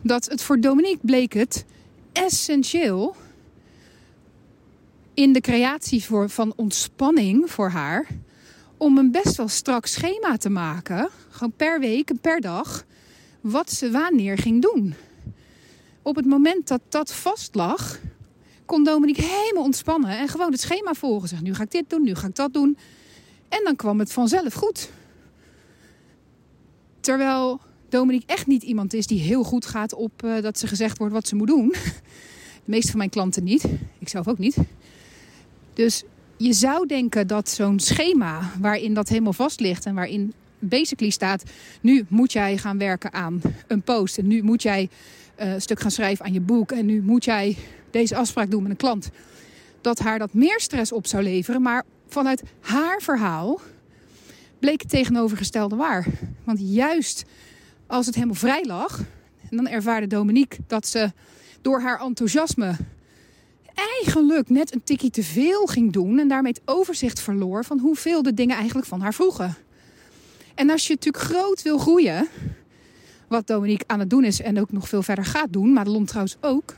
Dat 0.00 0.26
het 0.26 0.42
voor 0.42 0.60
Dominique 0.60 1.06
bleek 1.06 1.32
het 1.32 1.64
essentieel 2.12 3.16
in 5.14 5.32
de 5.32 5.40
creatie 5.40 6.04
voor, 6.04 6.28
van 6.30 6.52
ontspanning 6.56 7.50
voor 7.50 7.68
haar 7.68 8.06
om 8.76 8.98
een 8.98 9.10
best 9.10 9.36
wel 9.36 9.48
strak 9.48 9.86
schema 9.86 10.36
te 10.36 10.50
maken, 10.50 11.08
gewoon 11.28 11.52
per 11.56 11.80
week 11.80 12.10
en 12.10 12.18
per 12.18 12.40
dag, 12.40 12.84
wat 13.40 13.72
ze 13.72 13.90
wanneer 13.90 14.38
ging 14.38 14.62
doen. 14.62 14.94
Op 16.02 16.16
het 16.16 16.26
moment 16.26 16.68
dat 16.68 16.80
dat 16.88 17.12
vast 17.12 17.54
lag, 17.54 17.98
kon 18.66 18.84
Dominique 18.84 19.22
helemaal 19.24 19.64
ontspannen 19.64 20.18
en 20.18 20.28
gewoon 20.28 20.52
het 20.52 20.60
schema 20.60 20.94
volgen. 20.94 21.28
Zeg, 21.28 21.42
nu 21.42 21.54
ga 21.54 21.62
ik 21.62 21.70
dit 21.70 21.90
doen, 21.90 22.02
nu 22.02 22.14
ga 22.14 22.26
ik 22.26 22.34
dat 22.34 22.52
doen. 22.52 22.78
En 23.48 23.60
dan 23.64 23.76
kwam 23.76 23.98
het 23.98 24.12
vanzelf 24.12 24.54
goed. 24.54 24.90
Terwijl 27.00 27.60
Dominique 27.88 28.34
echt 28.34 28.46
niet 28.46 28.62
iemand 28.62 28.94
is 28.94 29.06
die 29.06 29.20
heel 29.20 29.42
goed 29.42 29.66
gaat 29.66 29.94
op 29.94 30.22
uh, 30.24 30.42
dat 30.42 30.58
ze 30.58 30.66
gezegd 30.66 30.98
wordt 30.98 31.12
wat 31.12 31.28
ze 31.28 31.36
moet 31.36 31.46
doen. 31.46 31.68
De 32.64 32.72
meeste 32.72 32.88
van 32.90 32.98
mijn 32.98 33.10
klanten 33.10 33.44
niet. 33.44 33.64
Ik 33.98 34.08
zelf 34.08 34.28
ook 34.28 34.38
niet. 34.38 34.56
Dus 35.74 36.02
je 36.36 36.52
zou 36.52 36.86
denken 36.86 37.26
dat 37.26 37.48
zo'n 37.48 37.80
schema 37.80 38.50
waarin 38.60 38.94
dat 38.94 39.08
helemaal 39.08 39.32
vast 39.32 39.60
ligt 39.60 39.86
en 39.86 39.94
waarin 39.94 40.32
basically 40.58 41.10
staat: 41.10 41.42
nu 41.80 42.06
moet 42.08 42.32
jij 42.32 42.58
gaan 42.58 42.78
werken 42.78 43.12
aan 43.12 43.40
een 43.66 43.82
post 43.82 44.18
en 44.18 44.26
nu 44.26 44.42
moet 44.42 44.62
jij 44.62 44.88
uh, 45.40 45.52
een 45.52 45.60
stuk 45.60 45.80
gaan 45.80 45.90
schrijven 45.90 46.24
aan 46.24 46.32
je 46.32 46.40
boek 46.40 46.72
en 46.72 46.86
nu 46.86 47.02
moet 47.02 47.24
jij 47.24 47.56
deze 47.96 48.16
afspraak 48.16 48.50
doen 48.50 48.62
met 48.62 48.70
een 48.70 48.76
klant. 48.76 49.10
Dat 49.80 49.98
haar 49.98 50.18
dat 50.18 50.34
meer 50.34 50.60
stress 50.60 50.92
op 50.92 51.06
zou 51.06 51.22
leveren, 51.22 51.62
maar 51.62 51.84
vanuit 52.08 52.42
haar 52.60 53.00
verhaal 53.02 53.60
bleek 54.58 54.80
het 54.80 54.90
tegenovergestelde 54.90 55.76
waar. 55.76 56.06
Want 56.44 56.58
juist 56.60 57.24
als 57.86 58.06
het 58.06 58.14
helemaal 58.14 58.34
vrij 58.34 58.64
lag, 58.64 59.00
dan 59.50 59.68
ervaarde 59.68 60.06
Dominique 60.06 60.58
dat 60.66 60.86
ze 60.86 61.12
door 61.60 61.80
haar 61.80 62.00
enthousiasme 62.00 62.76
eigenlijk 63.74 64.48
net 64.48 64.74
een 64.74 64.84
tikje 64.84 65.10
te 65.10 65.22
veel 65.22 65.66
ging 65.66 65.92
doen 65.92 66.18
en 66.18 66.28
daarmee 66.28 66.52
het 66.52 66.62
overzicht 66.64 67.20
verloor 67.20 67.64
van 67.64 67.78
hoeveel 67.78 68.22
de 68.22 68.34
dingen 68.34 68.56
eigenlijk 68.56 68.88
van 68.88 69.00
haar 69.00 69.14
vroegen. 69.14 69.54
En 70.54 70.70
als 70.70 70.86
je 70.86 70.94
natuurlijk 70.94 71.24
groot 71.24 71.62
wil 71.62 71.78
groeien, 71.78 72.28
wat 73.28 73.46
Dominique 73.46 73.88
aan 73.88 74.00
het 74.00 74.10
doen 74.10 74.24
is 74.24 74.40
en 74.40 74.60
ook 74.60 74.72
nog 74.72 74.88
veel 74.88 75.02
verder 75.02 75.24
gaat 75.24 75.52
doen, 75.52 75.72
maar 75.72 75.84
de 75.84 75.90
Lom 75.90 76.06
trouwens 76.06 76.36
ook. 76.40 76.76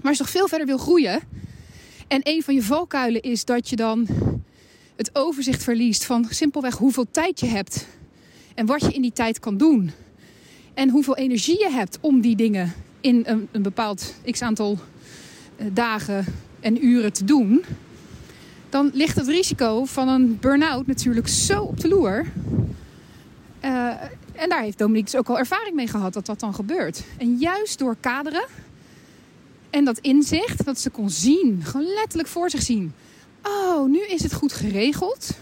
Maar 0.00 0.08
als 0.08 0.16
je 0.16 0.22
nog 0.22 0.32
veel 0.32 0.48
verder 0.48 0.66
wil 0.66 0.78
groeien 0.78 1.20
en 2.08 2.20
een 2.22 2.42
van 2.42 2.54
je 2.54 2.62
valkuilen 2.62 3.22
is 3.22 3.44
dat 3.44 3.68
je 3.68 3.76
dan 3.76 4.06
het 4.96 5.10
overzicht 5.12 5.62
verliest 5.62 6.04
van 6.04 6.26
simpelweg 6.30 6.76
hoeveel 6.76 7.06
tijd 7.10 7.40
je 7.40 7.46
hebt 7.46 7.86
en 8.54 8.66
wat 8.66 8.80
je 8.80 8.92
in 8.92 9.02
die 9.02 9.12
tijd 9.12 9.38
kan 9.38 9.56
doen. 9.56 9.90
En 10.74 10.88
hoeveel 10.88 11.16
energie 11.16 11.58
je 11.58 11.70
hebt 11.70 11.98
om 12.00 12.20
die 12.20 12.36
dingen 12.36 12.72
in 13.00 13.22
een, 13.26 13.48
een 13.52 13.62
bepaald 13.62 14.14
x 14.30 14.42
aantal 14.42 14.78
eh, 15.56 15.66
dagen 15.72 16.24
en 16.60 16.86
uren 16.86 17.12
te 17.12 17.24
doen. 17.24 17.64
Dan 18.68 18.90
ligt 18.92 19.16
het 19.16 19.28
risico 19.28 19.84
van 19.84 20.08
een 20.08 20.38
burn-out 20.38 20.86
natuurlijk 20.86 21.28
zo 21.28 21.62
op 21.62 21.80
de 21.80 21.88
loer. 21.88 22.26
Uh, 23.64 23.86
en 24.32 24.48
daar 24.48 24.62
heeft 24.62 24.78
Dominique 24.78 25.10
dus 25.10 25.20
ook 25.20 25.28
al 25.28 25.38
ervaring 25.38 25.74
mee 25.74 25.86
gehad 25.86 26.12
dat 26.12 26.26
dat 26.26 26.40
dan 26.40 26.54
gebeurt. 26.54 27.04
En 27.18 27.36
juist 27.36 27.78
door 27.78 27.96
kaderen 28.00 28.44
en 29.70 29.84
dat 29.84 29.98
inzicht, 29.98 30.64
dat 30.64 30.80
ze 30.80 30.90
kon 30.90 31.10
zien, 31.10 31.60
gewoon 31.64 31.86
letterlijk 31.86 32.28
voor 32.28 32.50
zich 32.50 32.62
zien 32.62 32.92
oh, 33.42 33.88
nu 33.88 34.00
is 34.00 34.22
het 34.22 34.32
goed 34.32 34.52
geregeld. 34.52 35.38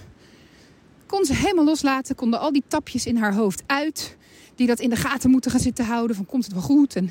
Kon 1.06 1.24
ze 1.24 1.34
helemaal 1.34 1.64
loslaten, 1.64 2.14
konden 2.14 2.40
al 2.40 2.52
die 2.52 2.62
tapjes 2.68 3.06
in 3.06 3.16
haar 3.16 3.34
hoofd 3.34 3.62
uit. 3.66 4.16
Die 4.54 4.66
dat 4.66 4.80
in 4.80 4.90
de 4.90 4.96
gaten 4.96 5.30
moeten 5.30 5.50
gaan 5.50 5.60
zitten 5.60 5.84
houden. 5.84 6.16
Van 6.16 6.26
komt 6.26 6.44
het 6.44 6.52
wel 6.52 6.62
goed 6.62 6.96
en 6.96 7.08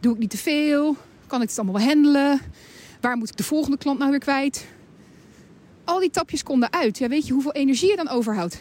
doe 0.00 0.12
ik 0.12 0.18
niet 0.18 0.30
te 0.30 0.36
veel? 0.36 0.96
Kan 1.26 1.42
ik 1.42 1.48
het 1.48 1.58
allemaal 1.58 1.80
wel 1.80 1.86
handelen? 1.86 2.40
Waar 3.00 3.16
moet 3.16 3.28
ik 3.28 3.36
de 3.36 3.42
volgende 3.42 3.78
klant 3.78 3.98
nou 3.98 4.10
weer 4.10 4.20
kwijt? 4.20 4.66
Al 5.84 6.00
die 6.00 6.10
tapjes 6.10 6.42
konden 6.42 6.72
uit. 6.72 6.98
Ja, 6.98 7.08
weet 7.08 7.26
je 7.26 7.32
hoeveel 7.32 7.52
energie 7.52 7.90
je 7.90 7.96
dan 7.96 8.08
overhoudt? 8.08 8.60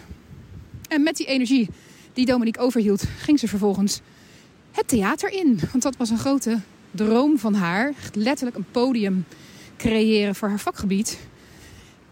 En 0.88 1.03
met 1.03 1.17
die 1.17 1.25
energie 1.25 1.69
die 2.13 2.25
Dominique 2.25 2.61
overhield, 2.61 3.03
ging 3.17 3.39
ze 3.39 3.47
vervolgens 3.47 4.01
het 4.71 4.88
theater 4.88 5.31
in. 5.31 5.59
Want 5.71 5.83
dat 5.83 5.95
was 5.95 6.09
een 6.09 6.17
grote 6.17 6.59
droom 6.91 7.38
van 7.38 7.53
haar. 7.53 7.93
Letterlijk 8.13 8.57
een 8.57 8.71
podium 8.71 9.25
creëren 9.77 10.36
voor 10.36 10.48
haar 10.48 10.60
vakgebied. 10.60 11.19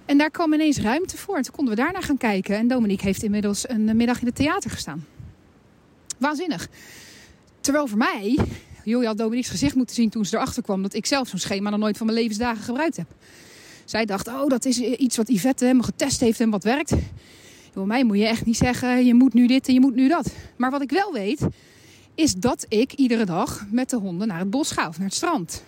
En 0.05 0.17
daar 0.17 0.31
kwam 0.31 0.53
ineens 0.53 0.77
ruimte 0.77 1.17
voor. 1.17 1.35
En 1.35 1.41
toen 1.41 1.55
konden 1.55 1.75
we 1.75 1.81
daarna 1.81 2.01
gaan 2.01 2.17
kijken. 2.17 2.57
En 2.57 2.67
Dominique 2.67 3.05
heeft 3.05 3.23
inmiddels 3.23 3.69
een 3.69 3.97
middag 3.97 4.19
in 4.19 4.25
het 4.25 4.35
theater 4.35 4.69
gestaan. 4.69 5.05
Waanzinnig. 6.17 6.67
Terwijl 7.61 7.87
voor 7.87 7.97
mij, 7.97 8.37
joh, 8.83 9.01
je 9.01 9.07
had 9.07 9.17
Dominique's 9.17 9.49
gezicht 9.49 9.75
moeten 9.75 9.95
zien 9.95 10.09
toen 10.09 10.25
ze 10.25 10.35
erachter 10.35 10.63
kwam 10.63 10.81
dat 10.81 10.93
ik 10.93 11.05
zelf 11.05 11.27
zo'n 11.27 11.39
schema 11.39 11.69
nog 11.69 11.79
nooit 11.79 11.97
van 11.97 12.05
mijn 12.05 12.17
levensdagen 12.17 12.63
gebruikt 12.63 12.97
heb. 12.97 13.07
Zij 13.85 14.05
dacht, 14.05 14.27
oh, 14.27 14.47
dat 14.47 14.65
is 14.65 14.79
iets 14.79 15.17
wat 15.17 15.29
Yvette 15.29 15.63
helemaal 15.63 15.85
getest 15.85 16.19
heeft 16.19 16.39
en 16.39 16.49
wat 16.49 16.63
werkt. 16.63 16.93
Joh, 17.73 17.85
mij 17.85 18.03
moet 18.03 18.17
je 18.17 18.27
echt 18.27 18.45
niet 18.45 18.57
zeggen, 18.57 19.05
je 19.05 19.13
moet 19.13 19.33
nu 19.33 19.47
dit 19.47 19.67
en 19.67 19.73
je 19.73 19.79
moet 19.79 19.95
nu 19.95 20.07
dat. 20.07 20.33
Maar 20.57 20.71
wat 20.71 20.81
ik 20.81 20.91
wel 20.91 21.13
weet, 21.13 21.41
is 22.15 22.33
dat 22.33 22.65
ik 22.67 22.93
iedere 22.93 23.25
dag 23.25 23.65
met 23.71 23.89
de 23.89 23.97
honden 23.97 24.27
naar 24.27 24.39
het 24.39 24.49
bos 24.49 24.71
ga 24.71 24.87
of 24.87 24.97
naar 24.97 25.07
het 25.07 25.15
strand. 25.15 25.63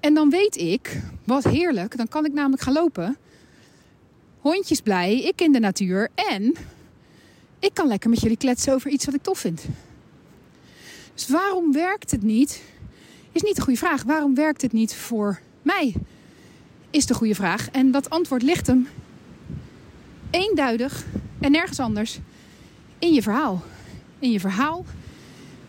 En 0.00 0.14
dan 0.14 0.30
weet 0.30 0.56
ik, 0.56 1.00
wat 1.24 1.44
heerlijk, 1.44 1.96
dan 1.96 2.08
kan 2.08 2.24
ik 2.24 2.32
namelijk 2.32 2.62
gaan 2.62 2.72
lopen. 2.72 3.16
Hondjes 4.40 4.80
blij, 4.80 5.20
ik 5.20 5.40
in 5.40 5.52
de 5.52 5.60
natuur 5.60 6.08
en 6.14 6.54
ik 7.58 7.74
kan 7.74 7.86
lekker 7.86 8.10
met 8.10 8.20
jullie 8.20 8.36
kletsen 8.36 8.74
over 8.74 8.90
iets 8.90 9.04
wat 9.04 9.14
ik 9.14 9.22
tof 9.22 9.38
vind. 9.38 9.64
Dus 11.14 11.28
waarom 11.28 11.72
werkt 11.72 12.10
het 12.10 12.22
niet? 12.22 12.62
Is 13.32 13.42
niet 13.42 13.56
de 13.56 13.62
goede 13.62 13.78
vraag. 13.78 14.02
Waarom 14.02 14.34
werkt 14.34 14.62
het 14.62 14.72
niet 14.72 14.94
voor 14.94 15.40
mij? 15.62 15.94
Is 16.90 17.06
de 17.06 17.14
goede 17.14 17.34
vraag. 17.34 17.70
En 17.70 17.90
dat 17.90 18.10
antwoord 18.10 18.42
ligt 18.42 18.66
hem 18.66 18.88
eenduidig 20.30 21.04
en 21.40 21.50
nergens 21.50 21.80
anders 21.80 22.18
in 22.98 23.12
je 23.12 23.22
verhaal. 23.22 23.62
In 24.18 24.30
je 24.30 24.40
verhaal 24.40 24.84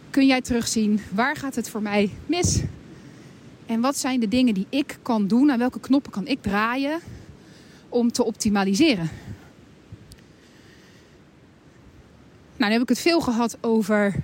kun 0.10 0.26
jij 0.26 0.42
terugzien 0.42 1.00
waar 1.14 1.36
gaat 1.36 1.56
het 1.56 1.70
voor 1.70 1.82
mij 1.82 2.10
mis 2.26 2.62
en 3.66 3.82
wat 3.82 3.98
zijn 3.98 4.20
de 4.20 4.28
dingen 4.28 4.54
die 4.54 4.68
ik 4.70 5.00
kan 5.02 5.28
doen? 5.28 5.52
Aan 5.52 5.60
welke 5.60 5.80
knoppen 5.80 6.12
kan 6.12 6.28
ik 6.28 6.42
draaien 6.42 7.00
om 7.90 8.12
te 8.12 8.24
optimaliseren? 8.24 9.10
Nou, 12.56 12.70
nu 12.70 12.72
heb 12.72 12.82
ik 12.82 12.90
het 12.90 13.00
veel 13.00 13.22
gehad 13.22 13.58
over 13.62 14.16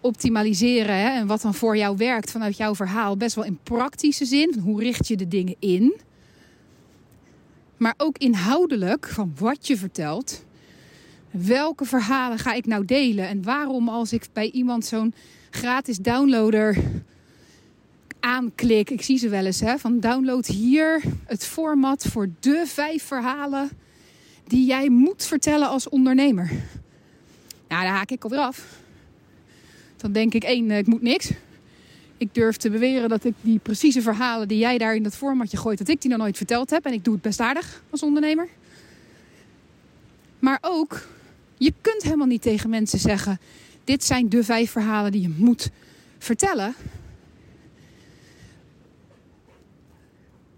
optimaliseren 0.00 0.94
hè, 0.94 1.08
en 1.08 1.26
wat 1.26 1.40
dan 1.40 1.54
voor 1.54 1.76
jou 1.76 1.96
werkt 1.96 2.30
vanuit 2.30 2.56
jouw 2.56 2.74
verhaal. 2.74 3.16
Best 3.16 3.34
wel 3.34 3.44
in 3.44 3.58
praktische 3.62 4.24
zin. 4.24 4.58
Hoe 4.62 4.80
richt 4.80 5.08
je 5.08 5.16
de 5.16 5.28
dingen 5.28 5.56
in? 5.58 6.00
Maar 7.76 7.94
ook 7.96 8.18
inhoudelijk 8.18 9.08
van 9.08 9.32
wat 9.38 9.66
je 9.66 9.76
vertelt. 9.76 10.44
Welke 11.30 11.84
verhalen 11.84 12.38
ga 12.38 12.52
ik 12.52 12.66
nou 12.66 12.84
delen? 12.84 13.28
En 13.28 13.42
waarom 13.42 13.88
als 13.88 14.12
ik 14.12 14.26
bij 14.32 14.50
iemand 14.50 14.84
zo'n 14.84 15.14
gratis 15.50 15.98
downloader 15.98 16.76
aanklik. 18.20 18.90
Ik 18.90 19.02
zie 19.02 19.18
ze 19.18 19.28
wel 19.28 19.46
eens 19.46 19.60
hè, 19.60 19.78
van 19.78 20.00
download 20.00 20.46
hier 20.46 21.02
het 21.24 21.44
format 21.44 22.06
voor 22.06 22.28
de 22.40 22.62
vijf 22.66 23.02
verhalen 23.02 23.70
die 24.46 24.66
jij 24.66 24.88
moet 24.88 25.24
vertellen 25.24 25.68
als 25.68 25.88
ondernemer. 25.88 26.46
Nou, 27.68 27.82
daar 27.82 27.94
haak 27.94 28.10
ik 28.10 28.24
alweer 28.24 28.38
af. 28.38 28.78
Dan 29.96 30.12
denk 30.12 30.34
ik 30.34 30.44
één, 30.44 30.70
eh, 30.70 30.78
ik 30.78 30.86
moet 30.86 31.02
niks. 31.02 31.30
Ik 32.16 32.34
durf 32.34 32.56
te 32.56 32.70
beweren 32.70 33.08
dat 33.08 33.24
ik 33.24 33.34
die 33.40 33.58
precieze 33.58 34.02
verhalen 34.02 34.48
die 34.48 34.58
jij 34.58 34.78
daar 34.78 34.94
in 34.94 35.02
dat 35.02 35.16
formatje 35.16 35.56
gooit, 35.56 35.78
dat 35.78 35.88
ik 35.88 36.00
die 36.00 36.10
nog 36.10 36.18
nooit 36.18 36.36
verteld 36.36 36.70
heb. 36.70 36.84
En 36.84 36.92
ik 36.92 37.04
doe 37.04 37.14
het 37.14 37.22
best 37.22 37.40
aardig 37.40 37.82
als 37.90 38.02
ondernemer. 38.02 38.48
Maar 40.38 40.58
ook, 40.60 41.06
je 41.60 41.74
kunt 41.80 42.02
helemaal 42.02 42.26
niet 42.26 42.42
tegen 42.42 42.70
mensen 42.70 42.98
zeggen: 42.98 43.40
dit 43.84 44.04
zijn 44.04 44.28
de 44.28 44.44
vijf 44.44 44.70
verhalen 44.70 45.12
die 45.12 45.20
je 45.20 45.34
moet 45.36 45.70
vertellen. 46.18 46.74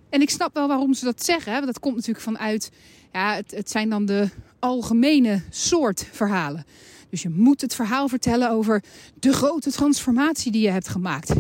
En 0.08 0.20
ik 0.20 0.30
snap 0.30 0.54
wel 0.54 0.68
waarom 0.68 0.94
ze 0.94 1.04
dat 1.04 1.24
zeggen. 1.24 1.52
Want 1.52 1.66
dat 1.66 1.78
komt 1.78 1.94
natuurlijk 1.94 2.24
vanuit, 2.24 2.70
ja, 3.12 3.34
het, 3.34 3.50
het 3.50 3.70
zijn 3.70 3.88
dan 3.88 4.06
de 4.06 4.28
algemene 4.58 5.42
soort 5.50 6.06
verhalen. 6.12 6.64
Dus 7.10 7.22
je 7.22 7.28
moet 7.28 7.60
het 7.60 7.74
verhaal 7.74 8.08
vertellen 8.08 8.50
over 8.50 8.82
de 9.20 9.32
grote 9.32 9.70
transformatie 9.70 10.52
die 10.52 10.62
je 10.62 10.70
hebt 10.70 10.88
gemaakt. 10.88 11.32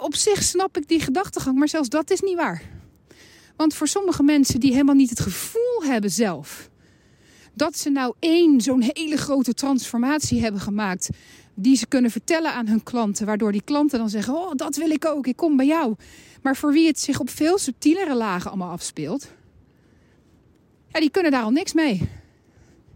Op 0.00 0.14
zich 0.14 0.42
snap 0.42 0.76
ik 0.76 0.88
die 0.88 1.00
gedachtegang, 1.00 1.58
maar 1.58 1.68
zelfs 1.68 1.88
dat 1.88 2.10
is 2.10 2.20
niet 2.20 2.36
waar. 2.36 2.62
Want 3.56 3.74
voor 3.74 3.88
sommige 3.88 4.22
mensen 4.22 4.60
die 4.60 4.72
helemaal 4.72 4.94
niet 4.94 5.10
het 5.10 5.20
gevoel 5.20 5.82
hebben 5.82 6.10
zelf 6.10 6.70
dat 7.54 7.78
ze 7.78 7.90
nou 7.90 8.14
één 8.18 8.60
zo'n 8.60 8.82
hele 8.82 9.16
grote 9.16 9.54
transformatie 9.54 10.40
hebben 10.40 10.60
gemaakt, 10.60 11.08
die 11.54 11.76
ze 11.76 11.86
kunnen 11.86 12.10
vertellen 12.10 12.52
aan 12.52 12.66
hun 12.66 12.82
klanten, 12.82 13.26
waardoor 13.26 13.52
die 13.52 13.62
klanten 13.64 13.98
dan 13.98 14.10
zeggen: 14.10 14.34
Oh, 14.34 14.52
dat 14.54 14.76
wil 14.76 14.90
ik 14.90 15.04
ook, 15.04 15.26
ik 15.26 15.36
kom 15.36 15.56
bij 15.56 15.66
jou. 15.66 15.94
Maar 16.42 16.56
voor 16.56 16.72
wie 16.72 16.86
het 16.86 17.00
zich 17.00 17.20
op 17.20 17.30
veel 17.30 17.58
subtielere 17.58 18.14
lagen 18.14 18.50
allemaal 18.50 18.70
afspeelt, 18.70 19.30
ja, 20.92 21.00
die 21.00 21.10
kunnen 21.10 21.30
daar 21.30 21.42
al 21.42 21.50
niks 21.50 21.72
mee. 21.72 22.08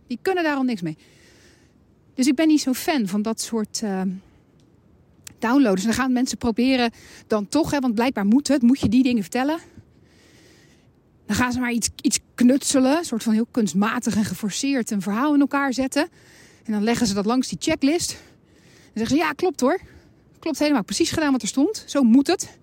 Die 0.06 0.18
kunnen 0.22 0.44
daar 0.44 0.56
al 0.56 0.62
niks 0.62 0.82
mee. 0.82 0.96
Dus 2.14 2.26
ik 2.26 2.34
ben 2.34 2.48
niet 2.48 2.60
zo 2.60 2.72
fan 2.72 3.06
van 3.06 3.22
dat 3.22 3.40
soort 3.40 3.80
uh, 3.84 4.02
downloaders. 5.38 5.80
En 5.80 5.86
dan 5.86 5.96
gaan 5.98 6.12
mensen 6.12 6.38
proberen 6.38 6.90
dan 7.26 7.48
toch, 7.48 7.70
hè, 7.70 7.78
want 7.78 7.94
blijkbaar 7.94 8.26
moet 8.26 8.48
het, 8.48 8.62
moet 8.62 8.80
je 8.80 8.88
die 8.88 9.02
dingen 9.02 9.22
vertellen. 9.22 9.58
Dan 11.26 11.36
gaan 11.36 11.52
ze 11.52 11.60
maar 11.60 11.72
iets, 11.72 11.88
iets 12.00 12.18
knutselen, 12.36 12.96
een 12.98 13.04
soort 13.04 13.22
van 13.22 13.32
heel 13.32 13.46
kunstmatig 13.50 14.16
en 14.16 14.24
geforceerd 14.24 14.90
een 14.90 15.02
verhaal 15.02 15.34
in 15.34 15.40
elkaar 15.40 15.72
zetten. 15.72 16.08
En 16.64 16.72
dan 16.72 16.82
leggen 16.82 17.06
ze 17.06 17.14
dat 17.14 17.26
langs 17.26 17.48
die 17.48 17.58
checklist. 17.60 18.10
En 18.12 18.92
zeggen 18.94 19.16
ze, 19.16 19.22
ja, 19.22 19.32
klopt 19.32 19.60
hoor. 19.60 19.80
Klopt 20.38 20.58
helemaal, 20.58 20.84
precies 20.84 21.10
gedaan 21.10 21.32
wat 21.32 21.42
er 21.42 21.48
stond. 21.48 21.84
Zo 21.86 22.02
moet 22.02 22.26
het. 22.26 22.58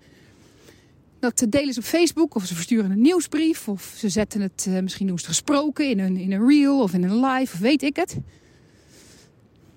Dat 1.18 1.46
delen 1.48 1.74
ze 1.74 1.80
op 1.80 1.86
Facebook 1.86 2.34
of 2.34 2.44
ze 2.44 2.54
versturen 2.54 2.90
een 2.90 3.00
nieuwsbrief. 3.00 3.68
Of 3.68 3.94
ze 3.96 4.08
zetten 4.08 4.40
het, 4.40 4.66
uh, 4.68 4.80
misschien 4.80 5.06
doen 5.06 5.18
ze 5.18 5.26
gesproken 5.26 5.88
in 5.88 5.98
een, 5.98 6.16
in 6.16 6.32
een 6.32 6.46
reel 6.46 6.82
of 6.82 6.92
in 6.92 7.04
een 7.04 7.20
live 7.26 7.54
of 7.54 7.60
weet 7.60 7.82
ik 7.82 7.96
het. 7.96 8.12
En 8.12 8.20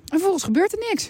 vervolgens 0.08 0.44
gebeurt 0.44 0.72
er 0.72 0.86
niks. 0.90 1.10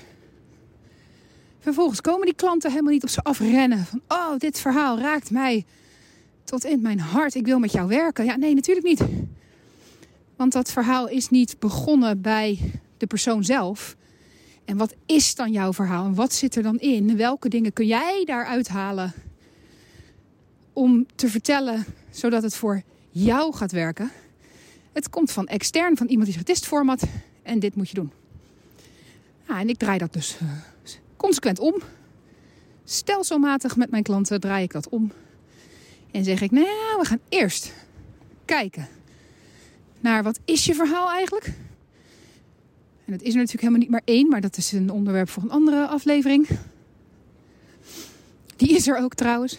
Vervolgens 1.60 2.02
komen 2.02 2.26
die 2.26 2.36
klanten 2.36 2.70
helemaal 2.70 2.94
niet 2.94 3.04
op 3.04 3.10
ze 3.10 3.22
afrennen. 3.22 3.86
Van, 3.86 4.02
oh, 4.08 4.38
dit 4.38 4.60
verhaal 4.60 5.00
raakt 5.00 5.32
mij 5.32 5.66
tot 6.48 6.66
in 6.66 6.82
mijn 6.82 7.00
hart. 7.00 7.36
Ik 7.36 7.46
wil 7.46 7.60
met 7.60 7.72
jou 7.72 7.88
werken. 7.88 8.26
Ja, 8.26 8.36
nee, 8.36 8.54
natuurlijk 8.56 8.88
niet. 8.88 9.04
Want 10.36 10.54
dat 10.54 10.72
verhaal 10.72 11.10
is 11.10 11.30
niet 11.30 11.60
begonnen 11.60 12.22
bij 12.22 12.60
de 12.98 13.08
persoon 13.08 13.44
zelf. 13.44 13.96
En 14.66 14.78
wat 14.78 14.96
is 15.06 15.36
dan 15.36 15.52
jouw 15.52 15.74
verhaal? 15.74 16.06
En 16.06 16.16
wat 16.16 16.34
zit 16.34 16.56
er 16.56 16.64
dan 16.64 16.80
in? 16.80 17.18
Welke 17.18 17.50
dingen 17.50 17.74
kun 17.74 17.86
jij 17.86 18.24
daaruit 18.26 18.68
halen 18.68 19.14
om 20.74 21.06
te 21.16 21.30
vertellen 21.30 21.86
zodat 22.10 22.44
het 22.44 22.56
voor 22.56 22.82
jou 23.10 23.54
gaat 23.54 23.72
werken? 23.72 24.12
Het 24.92 25.10
komt 25.10 25.32
van 25.32 25.48
extern, 25.48 25.98
van 25.98 26.08
iemand 26.08 26.26
die 26.26 26.34
zegt: 26.34 26.48
dit 26.48 26.66
format 26.66 27.04
en 27.44 27.60
dit 27.60 27.76
moet 27.76 27.90
je 27.90 27.96
doen. 27.96 28.12
Ja, 29.48 29.60
en 29.60 29.70
ik 29.70 29.78
draai 29.78 29.98
dat 29.98 30.14
dus 30.14 30.38
uh, 30.44 30.50
consequent 31.18 31.60
om. 31.60 31.82
Stelselmatig 32.84 33.76
met 33.76 33.92
mijn 33.92 34.04
klanten 34.04 34.40
draai 34.40 34.64
ik 34.64 34.72
dat 34.72 34.90
om. 34.90 35.12
En 36.12 36.24
zeg 36.24 36.42
ik, 36.42 36.52
nou 36.52 36.98
we 37.00 37.06
gaan 37.06 37.20
eerst 37.30 37.74
kijken 38.46 38.88
naar 40.00 40.24
wat 40.24 40.40
is 40.46 40.66
je 40.66 40.76
verhaal 40.76 41.10
eigenlijk? 41.10 41.46
En 43.06 43.14
het 43.14 43.22
is 43.22 43.34
er 43.34 43.40
natuurlijk 43.40 43.62
helemaal 43.62 43.80
niet 43.80 43.90
maar 43.90 44.02
één, 44.06 44.30
maar 44.30 44.42
dat 44.42 44.58
is 44.58 44.72
een 44.72 44.90
onderwerp 44.90 45.30
voor 45.30 45.44
een 45.44 45.52
andere 45.52 45.88
aflevering. 45.88 46.48
Die 48.56 48.76
is 48.76 48.88
er 48.88 48.98
ook 48.98 49.14
trouwens. 49.14 49.58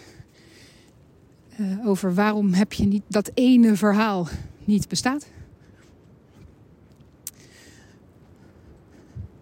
Uh, 1.59 1.87
over 1.87 2.13
waarom 2.13 2.53
heb 2.53 2.73
je 2.73 2.85
niet 2.85 3.03
dat 3.07 3.31
ene 3.33 3.75
verhaal 3.75 4.27
niet 4.65 4.87
bestaat. 4.87 5.27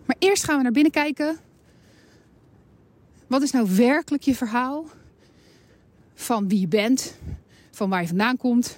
Maar 0.06 0.16
eerst 0.20 0.44
gaan 0.44 0.58
we 0.58 0.64
naar 0.64 0.72
binnen 0.72 0.92
kijken. 0.92 1.38
Wat 3.28 3.42
is 3.42 3.52
nou 3.52 3.76
werkelijk 3.76 4.24
je 4.24 4.36
verhaal? 4.36 4.86
Van 6.20 6.48
wie 6.48 6.60
je 6.60 6.68
bent, 6.68 7.18
van 7.72 7.90
waar 7.90 8.02
je 8.02 8.08
vandaan 8.08 8.38
komt, 8.38 8.78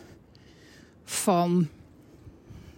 van. 1.04 1.67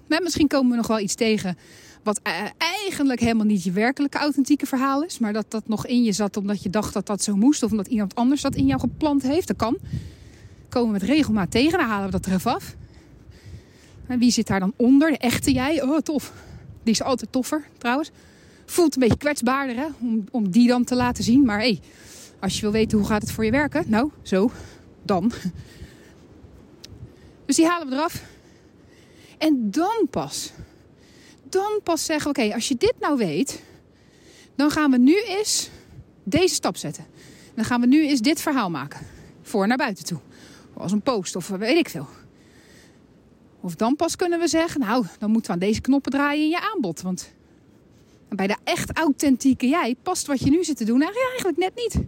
Nou, 0.07 0.23
misschien 0.23 0.47
komen 0.47 0.71
we 0.71 0.77
nog 0.77 0.87
wel 0.87 0.99
iets 0.99 1.15
tegen 1.15 1.57
wat 2.03 2.19
e-, 2.23 2.49
eigenlijk 2.57 3.19
helemaal 3.19 3.45
niet 3.45 3.63
je 3.63 3.71
werkelijke 3.71 4.17
authentieke 4.17 4.65
verhaal 4.65 5.03
is, 5.03 5.19
maar 5.19 5.33
dat 5.33 5.45
dat 5.51 5.67
nog 5.67 5.85
in 5.85 6.03
je 6.03 6.11
zat 6.11 6.37
omdat 6.37 6.63
je 6.63 6.69
dacht 6.69 6.93
dat 6.93 7.05
dat 7.05 7.23
zo 7.23 7.35
moest 7.35 7.63
of 7.63 7.71
omdat 7.71 7.87
iemand 7.87 8.15
anders 8.15 8.41
dat 8.41 8.55
in 8.55 8.65
jou 8.65 8.79
geplant 8.79 9.21
heeft. 9.21 9.47
Dat 9.47 9.57
kan. 9.57 9.77
Komen 10.69 10.93
we 10.93 10.99
met 10.99 11.09
regelmaat 11.09 11.51
tegen, 11.51 11.79
dan 11.79 11.87
halen 11.87 12.05
we 12.05 12.19
dat 12.19 12.25
er 12.25 12.41
af. 12.43 12.75
En 14.07 14.19
wie 14.19 14.31
zit 14.31 14.47
daar 14.47 14.59
dan 14.59 14.73
onder? 14.75 15.11
De 15.11 15.17
echte 15.17 15.51
jij? 15.51 15.83
Oh, 15.83 15.97
tof. 15.97 16.33
Die 16.83 16.93
is 16.93 17.03
altijd 17.03 17.31
toffer, 17.31 17.63
trouwens. 17.77 18.11
Voelt 18.65 18.93
een 18.93 19.01
beetje 19.01 19.17
kwetsbaarder, 19.17 19.75
hè? 19.75 19.85
Om, 19.99 20.23
om 20.31 20.49
die 20.49 20.67
dan 20.67 20.83
te 20.83 20.95
laten 20.95 21.23
zien. 21.23 21.45
Maar 21.45 21.59
hé, 21.59 21.63
hey, 21.63 21.79
als 22.41 22.55
je 22.55 22.61
wil 22.61 22.71
weten 22.71 22.97
hoe 22.97 23.07
gaat 23.07 23.21
het 23.21 23.31
voor 23.31 23.45
je 23.45 23.51
werken, 23.51 23.83
nou, 23.87 24.11
zo, 24.21 24.51
dan. 25.03 25.31
Dus 27.45 27.55
die 27.55 27.65
halen 27.67 27.89
we 27.89 27.95
eraf. 27.95 28.23
En 29.37 29.71
dan 29.71 30.07
pas, 30.09 30.51
dan 31.43 31.79
pas 31.83 32.05
zeggen 32.05 32.29
oké, 32.29 32.53
als 32.53 32.67
je 32.67 32.75
dit 32.75 32.93
nou 32.99 33.17
weet, 33.17 33.61
dan 34.55 34.71
gaan 34.71 34.91
we 34.91 34.97
nu 34.97 35.21
eens 35.23 35.69
deze 36.23 36.53
stap 36.53 36.77
zetten. 36.77 37.05
Dan 37.55 37.65
gaan 37.65 37.81
we 37.81 37.87
nu 37.87 38.07
eens 38.07 38.21
dit 38.21 38.41
verhaal 38.41 38.69
maken. 38.69 38.99
Voor 39.41 39.67
naar 39.67 39.77
buiten 39.77 40.05
toe. 40.05 40.19
Als 40.73 40.91
een 40.91 41.01
post 41.01 41.35
of 41.35 41.47
weet 41.47 41.77
ik 41.77 41.89
veel. 41.89 42.07
Of 43.61 43.75
dan 43.75 43.95
pas 43.95 44.15
kunnen 44.15 44.39
we 44.39 44.47
zeggen, 44.47 44.79
nou, 44.79 45.05
dan 45.19 45.31
moeten 45.31 45.51
we 45.51 45.61
aan 45.61 45.67
deze 45.67 45.81
knoppen 45.81 46.11
draaien 46.11 46.43
in 46.43 46.49
je 46.49 46.71
aanbod. 46.73 47.01
Want 47.01 47.33
bij 48.29 48.47
de 48.47 48.57
echt 48.63 48.97
authentieke 48.97 49.67
jij 49.67 49.95
past 50.03 50.27
wat 50.27 50.39
je 50.39 50.49
nu 50.49 50.63
zit 50.63 50.77
te 50.77 50.85
doen 50.85 51.01
eigenlijk 51.01 51.57
net 51.57 51.75
niet 51.75 51.99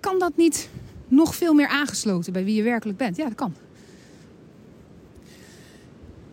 kan 0.00 0.18
dat 0.18 0.36
niet 0.36 0.68
nog 1.08 1.34
veel 1.34 1.54
meer 1.54 1.68
aangesloten 1.68 2.32
bij 2.32 2.44
wie 2.44 2.54
je 2.54 2.62
werkelijk 2.62 2.98
bent? 2.98 3.16
Ja, 3.16 3.24
dat 3.24 3.34
kan. 3.34 3.54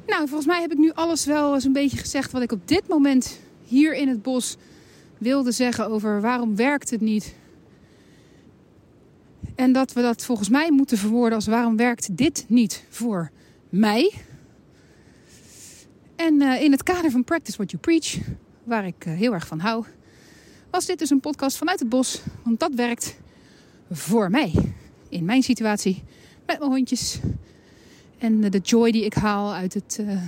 Nou, 0.07 0.27
volgens 0.27 0.45
mij 0.45 0.61
heb 0.61 0.71
ik 0.71 0.77
nu 0.77 0.91
alles 0.91 1.25
wel 1.25 1.53
eens 1.53 1.63
een 1.63 1.73
beetje 1.73 1.97
gezegd 1.97 2.31
wat 2.31 2.41
ik 2.41 2.51
op 2.51 2.67
dit 2.67 2.87
moment 2.87 3.39
hier 3.63 3.93
in 3.93 4.07
het 4.07 4.21
bos 4.21 4.57
wilde 5.17 5.51
zeggen 5.51 5.87
over 5.87 6.21
waarom 6.21 6.55
werkt 6.55 6.89
het 6.89 7.01
niet. 7.01 7.35
En 9.55 9.71
dat 9.71 9.93
we 9.93 10.01
dat 10.01 10.25
volgens 10.25 10.49
mij 10.49 10.71
moeten 10.71 10.97
verwoorden 10.97 11.35
als 11.35 11.47
waarom 11.47 11.77
werkt 11.77 12.17
dit 12.17 12.45
niet 12.47 12.85
voor 12.89 13.31
mij. 13.69 14.13
En 16.15 16.41
uh, 16.41 16.61
in 16.61 16.71
het 16.71 16.83
kader 16.83 17.11
van 17.11 17.23
Practice 17.23 17.57
What 17.57 17.71
You 17.71 17.81
Preach, 17.81 18.17
waar 18.63 18.85
ik 18.85 19.05
uh, 19.05 19.13
heel 19.13 19.33
erg 19.33 19.47
van 19.47 19.59
hou, 19.59 19.85
was 20.69 20.85
dit 20.85 20.99
dus 20.99 21.09
een 21.09 21.19
podcast 21.19 21.57
vanuit 21.57 21.79
het 21.79 21.89
bos. 21.89 22.21
Want 22.43 22.59
dat 22.59 22.73
werkt 22.73 23.15
voor 23.93 24.29
mij. 24.29 24.53
In 25.09 25.25
mijn 25.25 25.43
situatie. 25.43 26.03
Met 26.45 26.59
mijn 26.59 26.71
hondjes. 26.71 27.19
En 28.17 28.41
de 28.41 28.59
joy 28.59 28.91
die 28.91 29.05
ik 29.05 29.13
haal 29.13 29.53
uit 29.53 29.73
het 29.73 29.97
uh, 30.01 30.21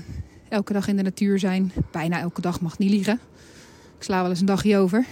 elke 0.50 0.74
dag 0.74 0.88
in 0.88 0.96
de 0.96 1.04
natuur 1.04 1.40
zijn. 1.40 1.72
Bijna 1.92 2.20
elke 2.20 2.42
dag 2.42 2.62
mag 2.62 2.78
niet 2.78 2.90
liegen. 2.90 3.20
Ik 3.98 4.04
sla 4.04 4.22
wel 4.22 4.30
eens 4.30 4.40
een 4.40 4.46
dagje 4.46 4.78
over. 4.78 5.06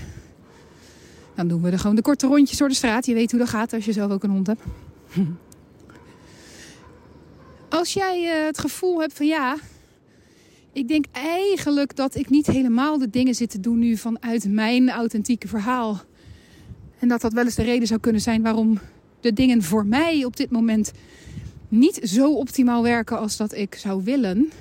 Dan 1.35 1.47
doen 1.47 1.61
we 1.61 1.69
er 1.69 1.79
gewoon 1.79 1.95
de 1.95 2.01
korte 2.01 2.27
rondjes 2.27 2.57
door 2.57 2.67
de 2.67 2.75
straat. 2.75 3.05
Je 3.05 3.13
weet 3.13 3.31
hoe 3.31 3.39
dat 3.39 3.49
gaat 3.49 3.73
als 3.73 3.85
je 3.85 3.91
zelf 3.91 4.11
ook 4.11 4.23
een 4.23 4.29
hond 4.29 4.47
hebt. 4.47 4.61
Als 7.69 7.93
jij 7.93 8.39
uh, 8.39 8.45
het 8.45 8.59
gevoel 8.59 8.99
hebt 8.99 9.13
van 9.13 9.25
ja, 9.25 9.57
ik 10.73 10.87
denk 10.87 11.05
eigenlijk 11.11 11.95
dat 11.95 12.15
ik 12.15 12.29
niet 12.29 12.47
helemaal 12.47 12.97
de 12.97 13.09
dingen 13.09 13.35
zit 13.35 13.49
te 13.49 13.59
doen 13.59 13.79
nu 13.79 13.97
vanuit 13.97 14.45
mijn 14.49 14.89
authentieke 14.89 15.47
verhaal. 15.47 16.01
En 17.03 17.09
dat 17.09 17.21
dat 17.21 17.33
wel 17.33 17.43
eens 17.43 17.55
de 17.55 17.63
reden 17.63 17.87
zou 17.87 17.99
kunnen 17.99 18.21
zijn 18.21 18.41
waarom 18.41 18.79
de 19.19 19.33
dingen 19.33 19.63
voor 19.63 19.85
mij 19.85 20.25
op 20.25 20.35
dit 20.37 20.51
moment 20.51 20.91
niet 21.67 21.99
zo 22.03 22.33
optimaal 22.33 22.83
werken 22.83 23.19
als 23.19 23.37
dat 23.37 23.53
ik 23.53 23.75
zou 23.75 24.03
willen. 24.03 24.51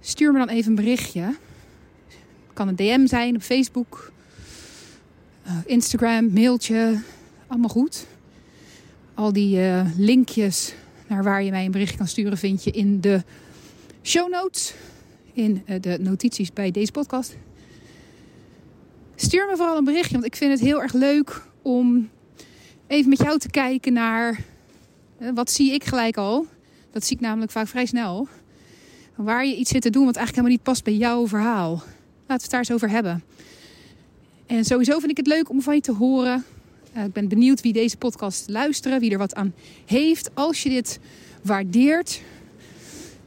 Stuur 0.00 0.32
me 0.32 0.38
dan 0.38 0.48
even 0.48 0.70
een 0.70 0.76
berichtje. 0.76 1.36
Kan 2.52 2.68
een 2.68 2.76
DM 2.76 3.06
zijn 3.06 3.34
op 3.34 3.42
Facebook, 3.42 4.12
uh, 5.46 5.52
Instagram, 5.66 6.32
mailtje. 6.32 7.00
Allemaal 7.46 7.68
goed. 7.68 8.06
Al 9.14 9.32
die 9.32 9.58
uh, 9.58 9.86
linkjes 9.96 10.74
naar 11.06 11.22
waar 11.22 11.42
je 11.42 11.50
mij 11.50 11.64
een 11.64 11.70
berichtje 11.70 11.96
kan 11.96 12.08
sturen 12.08 12.38
vind 12.38 12.64
je 12.64 12.70
in 12.70 13.00
de 13.00 13.22
show 14.02 14.30
notes. 14.30 14.74
In 15.32 15.62
uh, 15.66 15.80
de 15.80 15.98
notities 16.00 16.52
bij 16.52 16.70
deze 16.70 16.92
podcast. 16.92 17.36
Stuur 19.16 19.46
me 19.46 19.56
vooral 19.56 19.76
een 19.76 19.84
berichtje, 19.84 20.12
want 20.12 20.24
ik 20.24 20.36
vind 20.36 20.52
het 20.52 20.60
heel 20.60 20.82
erg 20.82 20.92
leuk 20.92 21.42
om 21.62 22.10
even 22.86 23.08
met 23.08 23.18
jou 23.18 23.38
te 23.38 23.50
kijken 23.50 23.92
naar 23.92 24.40
wat 25.34 25.50
zie 25.50 25.72
ik 25.72 25.84
gelijk 25.84 26.16
al. 26.16 26.46
Dat 26.90 27.04
zie 27.04 27.16
ik 27.16 27.22
namelijk 27.22 27.52
vaak 27.52 27.68
vrij 27.68 27.86
snel. 27.86 28.28
Waar 29.14 29.46
je 29.46 29.56
iets 29.56 29.70
zit 29.70 29.82
te 29.82 29.90
doen 29.90 30.04
wat 30.04 30.16
eigenlijk 30.16 30.46
helemaal 30.46 30.56
niet 30.56 30.62
past 30.62 30.84
bij 30.84 30.94
jouw 30.94 31.28
verhaal. 31.28 31.70
Laten 31.70 31.86
we 32.26 32.32
het 32.32 32.50
daar 32.50 32.60
eens 32.60 32.72
over 32.72 32.90
hebben. 32.90 33.24
En 34.46 34.64
sowieso 34.64 34.98
vind 34.98 35.10
ik 35.10 35.16
het 35.16 35.26
leuk 35.26 35.48
om 35.50 35.62
van 35.62 35.74
je 35.74 35.80
te 35.80 35.92
horen. 35.92 36.44
Eh, 36.92 37.04
ik 37.04 37.12
ben 37.12 37.28
benieuwd 37.28 37.60
wie 37.60 37.72
deze 37.72 37.96
podcast 37.96 38.48
luisteren, 38.48 39.00
wie 39.00 39.10
er 39.10 39.18
wat 39.18 39.34
aan 39.34 39.54
heeft. 39.86 40.30
Als 40.34 40.62
je 40.62 40.68
dit 40.68 40.98
waardeert, 41.42 42.22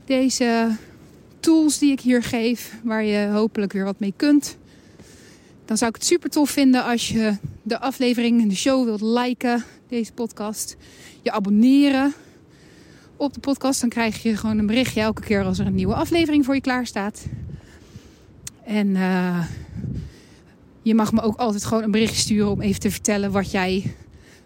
deze 0.05 0.75
tools 1.39 1.77
die 1.77 1.91
ik 1.91 1.99
hier 1.99 2.23
geef, 2.23 2.75
waar 2.83 3.03
je 3.03 3.27
hopelijk 3.27 3.73
weer 3.73 3.83
wat 3.83 3.99
mee 3.99 4.13
kunt, 4.15 4.57
dan 5.65 5.77
zou 5.77 5.89
ik 5.89 5.95
het 5.95 6.05
super 6.05 6.29
tof 6.29 6.49
vinden 6.49 6.83
als 6.83 7.07
je 7.07 7.37
de 7.61 7.79
aflevering, 7.79 8.49
de 8.49 8.55
show 8.55 8.83
wilt 8.83 9.01
liken, 9.01 9.63
deze 9.87 10.13
podcast, 10.13 10.77
je 11.21 11.31
abonneren 11.31 12.13
op 13.17 13.33
de 13.33 13.39
podcast. 13.39 13.81
Dan 13.81 13.89
krijg 13.89 14.23
je 14.23 14.37
gewoon 14.37 14.57
een 14.57 14.65
berichtje 14.65 15.01
elke 15.01 15.21
keer 15.21 15.43
als 15.43 15.59
er 15.59 15.65
een 15.65 15.75
nieuwe 15.75 15.93
aflevering 15.95 16.45
voor 16.45 16.55
je 16.55 16.61
klaar 16.61 16.85
staat. 16.85 17.25
En 18.63 18.87
uh, 18.87 19.45
je 20.81 20.95
mag 20.95 21.11
me 21.11 21.21
ook 21.21 21.37
altijd 21.37 21.65
gewoon 21.65 21.83
een 21.83 21.91
berichtje 21.91 22.21
sturen 22.21 22.51
om 22.51 22.61
even 22.61 22.79
te 22.79 22.91
vertellen 22.91 23.31
wat 23.31 23.51
jij 23.51 23.95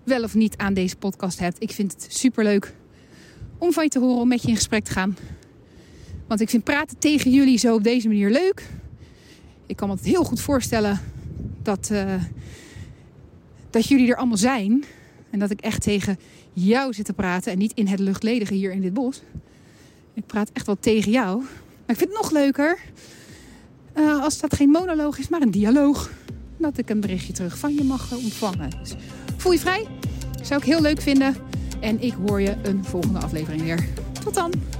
wel 0.03 0.23
of 0.23 0.35
niet 0.35 0.57
aan 0.57 0.73
deze 0.73 0.95
podcast 0.95 1.39
hebt. 1.39 1.61
Ik 1.61 1.71
vind 1.71 1.91
het 1.91 2.05
super 2.09 2.43
leuk 2.43 2.73
om 3.57 3.73
van 3.73 3.83
je 3.83 3.89
te 3.89 3.99
horen, 3.99 4.21
om 4.21 4.27
met 4.27 4.41
je 4.41 4.47
in 4.47 4.55
gesprek 4.55 4.83
te 4.83 4.91
gaan. 4.91 5.17
Want 6.27 6.41
ik 6.41 6.49
vind 6.49 6.63
praten 6.63 6.97
tegen 6.97 7.31
jullie 7.31 7.57
zo 7.57 7.75
op 7.75 7.83
deze 7.83 8.07
manier 8.07 8.29
leuk. 8.29 8.78
Ik 9.69 9.75
kan 9.75 9.87
me 9.87 9.93
het 9.93 10.03
heel 10.03 10.23
goed 10.23 10.41
voorstellen 10.41 10.99
dat, 11.61 11.89
uh, 11.91 12.13
dat 13.69 13.87
jullie 13.87 14.09
er 14.09 14.15
allemaal 14.15 14.37
zijn. 14.37 14.83
En 15.29 15.39
dat 15.39 15.49
ik 15.49 15.61
echt 15.61 15.81
tegen 15.81 16.19
jou 16.53 16.93
zit 16.93 17.05
te 17.05 17.13
praten 17.13 17.51
en 17.51 17.57
niet 17.57 17.73
in 17.73 17.87
het 17.87 17.99
luchtledige 17.99 18.53
hier 18.53 18.71
in 18.71 18.81
dit 18.81 18.93
bos. 18.93 19.21
Ik 20.13 20.25
praat 20.25 20.49
echt 20.53 20.65
wel 20.65 20.77
tegen 20.79 21.11
jou. 21.11 21.39
Maar 21.39 21.95
ik 21.95 21.97
vind 21.97 22.09
het 22.09 22.21
nog 22.21 22.31
leuker 22.31 22.79
uh, 23.97 24.23
als 24.23 24.39
dat 24.39 24.55
geen 24.55 24.69
monoloog 24.69 25.17
is, 25.17 25.29
maar 25.29 25.41
een 25.41 25.51
dialoog. 25.51 26.11
Dat 26.57 26.77
ik 26.77 26.89
een 26.89 26.99
berichtje 26.99 27.33
terug 27.33 27.57
van 27.57 27.73
je 27.73 27.83
mag 27.83 28.15
ontvangen. 28.15 28.69
Dus 28.69 28.95
voel 29.37 29.51
je 29.51 29.59
vrij? 29.59 29.87
Zou 30.41 30.59
ik 30.59 30.65
heel 30.65 30.81
leuk 30.81 31.01
vinden. 31.01 31.35
En 31.79 32.01
ik 32.01 32.13
hoor 32.27 32.41
je 32.41 32.55
een 32.63 32.85
volgende 32.85 33.19
aflevering 33.19 33.61
weer. 33.61 33.87
Tot 34.23 34.33
dan! 34.33 34.78